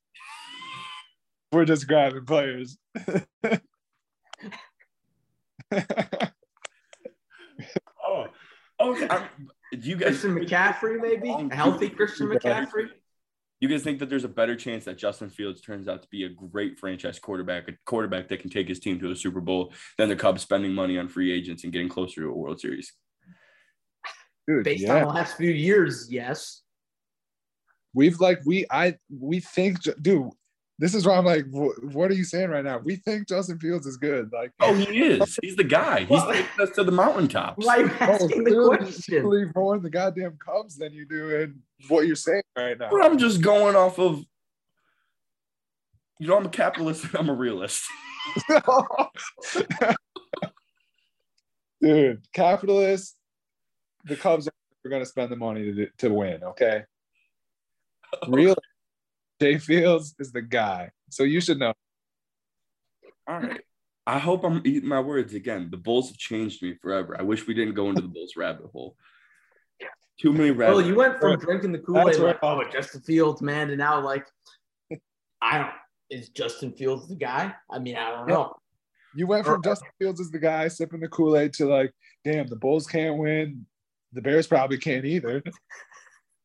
[1.52, 2.78] We're just grabbing players.
[8.04, 8.26] Oh,
[8.78, 9.08] oh, okay.
[9.08, 9.22] I'm,
[9.72, 12.88] do you guys Christian McCaffrey, maybe a healthy Christian McCaffrey.
[13.60, 16.24] You guys think that there's a better chance that Justin Fields turns out to be
[16.24, 19.72] a great franchise quarterback, a quarterback that can take his team to a Super Bowl,
[19.96, 22.92] than the Cubs spending money on free agents and getting closer to a World Series?
[24.48, 24.96] Dude, Based yeah.
[24.96, 26.62] on the last few years, yes.
[27.94, 30.30] We've like we I we think dude,
[30.78, 32.78] this is why I'm like, wh- what are you saying right now?
[32.78, 34.30] We think Justin Fields is good.
[34.32, 35.38] Like, Oh, he is.
[35.42, 36.00] He's the guy.
[36.00, 37.64] He's Well- taking us to the mountaintops.
[37.64, 39.22] Like, are oh, asking the clearly you question?
[39.22, 42.88] believe more in the goddamn Cubs than you do in what you're saying right now.
[42.90, 44.24] But I'm just going off of.
[46.18, 47.84] You know, I'm a capitalist and I'm a realist.
[51.80, 53.16] Dude, capitalists,
[54.04, 56.84] the Cubs are going to spend the money to, to win, okay?
[58.28, 58.54] Real
[59.42, 60.90] Jay Fields is the guy.
[61.10, 61.74] So you should know.
[63.28, 63.60] All right.
[64.06, 65.68] I hope I'm eating my words again.
[65.70, 67.16] The Bulls have changed me forever.
[67.18, 68.96] I wish we didn't go into the Bulls rabbit hole.
[70.20, 70.76] Too many rabbit.
[70.76, 72.66] Well, you went from drinking the Kool Aid That's like, right.
[72.66, 74.26] oh, Justin Fields, man, to now like,
[75.40, 75.70] I don't.
[76.10, 77.54] Is Justin Fields the guy?
[77.70, 78.54] I mean, I don't know.
[79.16, 81.66] You went from Or- uh, Justin Fields as the guy sipping the Kool Aid to
[81.66, 81.92] like,
[82.24, 83.66] damn, the Bulls can't win.
[84.12, 85.42] The Bears probably can't either.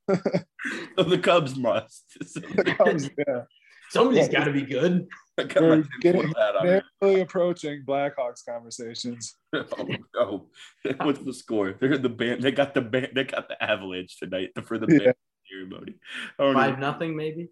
[0.08, 2.04] So the Cubs must.
[2.34, 3.42] The Cubs, yeah.
[3.90, 5.08] Somebody's got to be good.
[5.38, 6.66] I got We're getting hat on.
[6.66, 9.36] They're really approaching Blackhawks conversations.
[9.56, 10.46] Oh, no.
[11.06, 11.74] What's the score?
[11.80, 12.44] They're the band.
[12.44, 13.10] They got the band.
[13.14, 14.98] They got the Avalanche tonight for the Yeah.
[15.00, 15.16] band
[15.50, 15.96] ceremony.
[16.38, 17.50] I Five even- nothing, maybe.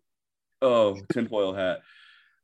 [0.62, 1.80] Oh, tinfoil hat.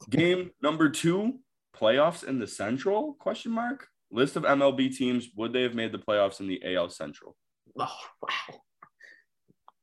[0.09, 1.39] Game number two,
[1.75, 3.13] playoffs in the Central?
[3.15, 3.87] Question mark.
[4.11, 5.29] List of MLB teams.
[5.35, 7.35] Would they have made the playoffs in the AL Central?
[7.77, 7.87] Oh,
[8.21, 8.61] wow.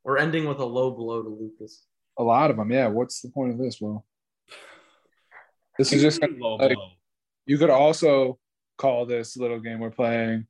[0.04, 1.84] We're ending with a low blow to Lucas.
[2.18, 2.86] A lot of them, yeah.
[2.88, 3.80] What's the point of this?
[3.80, 4.04] Well,
[5.78, 6.90] this is just low like- blow.
[7.46, 8.38] you could also
[8.78, 10.46] call this little game we're playing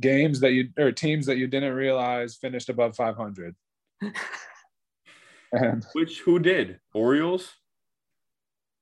[0.00, 3.54] games that you or teams that you didn't realize finished above 500
[5.52, 6.80] and Which who did?
[6.92, 7.52] Orioles.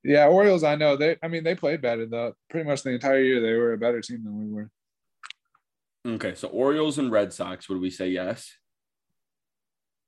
[0.03, 3.19] yeah orioles i know they i mean they played better though pretty much the entire
[3.19, 4.69] year they were a better team than we were
[6.07, 7.67] Okay, so Orioles and Red Sox.
[7.67, 8.49] Would we say yes?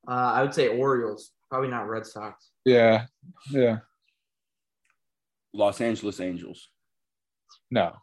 [0.07, 2.49] Uh, I would say Orioles, probably not Red Sox.
[2.65, 3.05] yeah
[3.51, 3.79] yeah
[5.53, 6.69] Los Angeles Angels.
[7.71, 7.93] no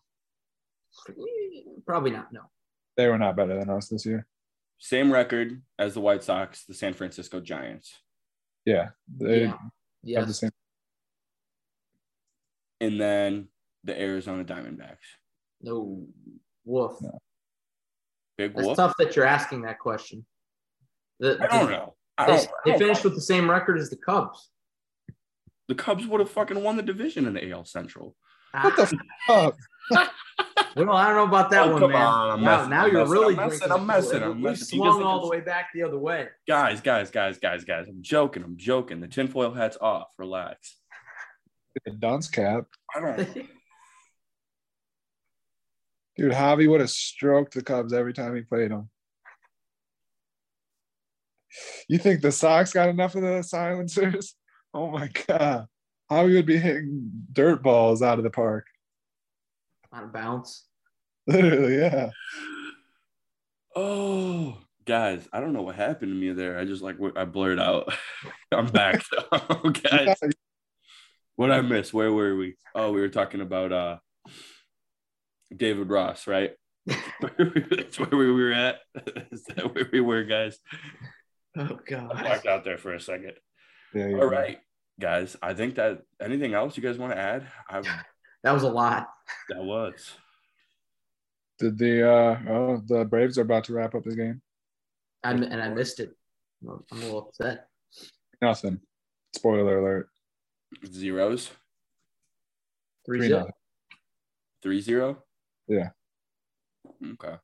[1.86, 2.32] Probably not.
[2.32, 2.40] No.
[2.96, 4.26] they were not better than us this year
[4.78, 7.92] Same record as the White Sox, the San Francisco Giants.
[8.64, 9.52] yeah they
[10.02, 10.18] Yeah.
[10.20, 10.50] have the same
[12.80, 13.48] And then
[13.84, 15.06] the Arizona Diamondbacks.
[15.62, 16.06] No.
[16.64, 17.00] Woof.
[17.00, 17.18] No.
[18.36, 18.66] Big Wolf.
[18.70, 20.26] It's tough that you're asking that question.
[21.20, 21.94] The, I don't know.
[22.18, 23.08] I They, don't, I they don't finished know.
[23.10, 24.50] with the same record as the Cubs.
[25.68, 28.14] the Cubs would have fucking won the division in the AL Central.
[28.60, 29.56] what the fuck
[30.76, 32.02] well, I don't know about that Oh, one, come man.
[32.02, 34.42] on, I'm now, messing, now I'm you're messing, really I'm messing, I'm messing, I'm We
[34.50, 34.78] messing.
[34.78, 36.28] You guys swung all the way back the other way.
[36.48, 37.86] Guys, guys, guys, guys, guys.
[37.88, 38.42] I'm joking.
[38.42, 39.00] I'm joking.
[39.00, 40.08] The tinfoil hat's off.
[40.18, 40.76] Relax.
[41.84, 42.64] the dunce cap
[42.94, 43.34] I don't.
[46.16, 48.88] dude javy would have stroked the cubs every time he played them
[51.88, 54.34] you think the sox got enough of the silencers
[54.74, 55.66] oh my god
[56.10, 58.66] How javy would be hitting dirt balls out of the park
[59.92, 60.64] Out of bounds.
[61.26, 62.10] literally yeah
[63.78, 66.58] Oh, guys, I don't know what happened to me there.
[66.58, 67.92] I just like I blurred out.
[68.52, 69.02] I'm back.
[69.82, 70.16] guys,
[71.34, 71.92] what I miss?
[71.92, 72.56] Where were we?
[72.74, 73.96] Oh, we were talking about uh
[75.54, 76.52] David Ross, right?
[76.86, 78.76] That's where we were at.
[79.30, 80.58] Is that where we were, guys?
[81.58, 82.12] Oh god.
[82.14, 82.46] I god.
[82.46, 83.32] out there for a second.
[83.94, 84.16] yeah, yeah.
[84.18, 84.58] All right,
[85.00, 85.36] guys.
[85.42, 87.46] I think that anything else you guys want to add?
[87.68, 87.82] I
[88.42, 89.08] That was a lot.
[89.48, 90.12] that was.
[91.58, 94.42] Did the uh oh the Braves are about to wrap up the game?
[95.24, 96.10] I, and I missed it.
[96.62, 97.66] I'm a little upset.
[98.40, 98.80] Nothing.
[99.34, 100.08] Spoiler alert.
[100.86, 101.50] Zeros.
[103.04, 103.38] Three, Three zero.
[103.40, 103.52] nothing.
[104.62, 105.18] Three zero.
[105.66, 105.90] Yeah.
[107.14, 107.36] Okay.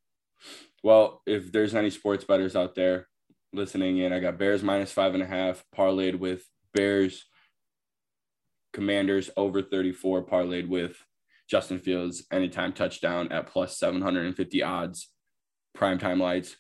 [0.82, 3.08] Well, if there's any sports bettors out there
[3.52, 6.44] listening in, I got Bears minus five and a half, parlayed with
[6.74, 7.24] Bears
[8.72, 10.96] Commanders over 34, parlayed with
[11.48, 15.08] Justin Fields anytime touchdown at plus 750 odds.
[15.76, 16.56] Primetime lights.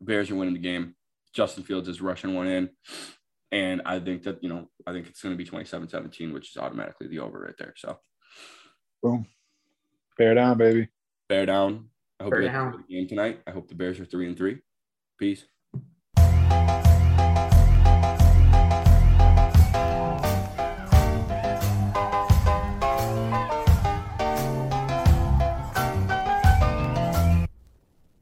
[0.00, 0.94] Bears are winning the game.
[1.34, 2.70] Justin Fields is rushing one in.
[3.50, 6.50] And I think that, you know, I think it's going to be 27 17, which
[6.50, 7.74] is automatically the over right there.
[7.76, 7.98] So,
[9.02, 9.26] boom.
[10.16, 10.88] Bear down, baby.
[11.28, 11.88] Bear down.
[12.20, 12.84] I hope Bear you down.
[12.88, 13.40] the game tonight.
[13.46, 14.58] I hope the Bears are three and three.
[15.18, 15.44] Peace.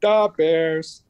[0.01, 1.06] Da Bears.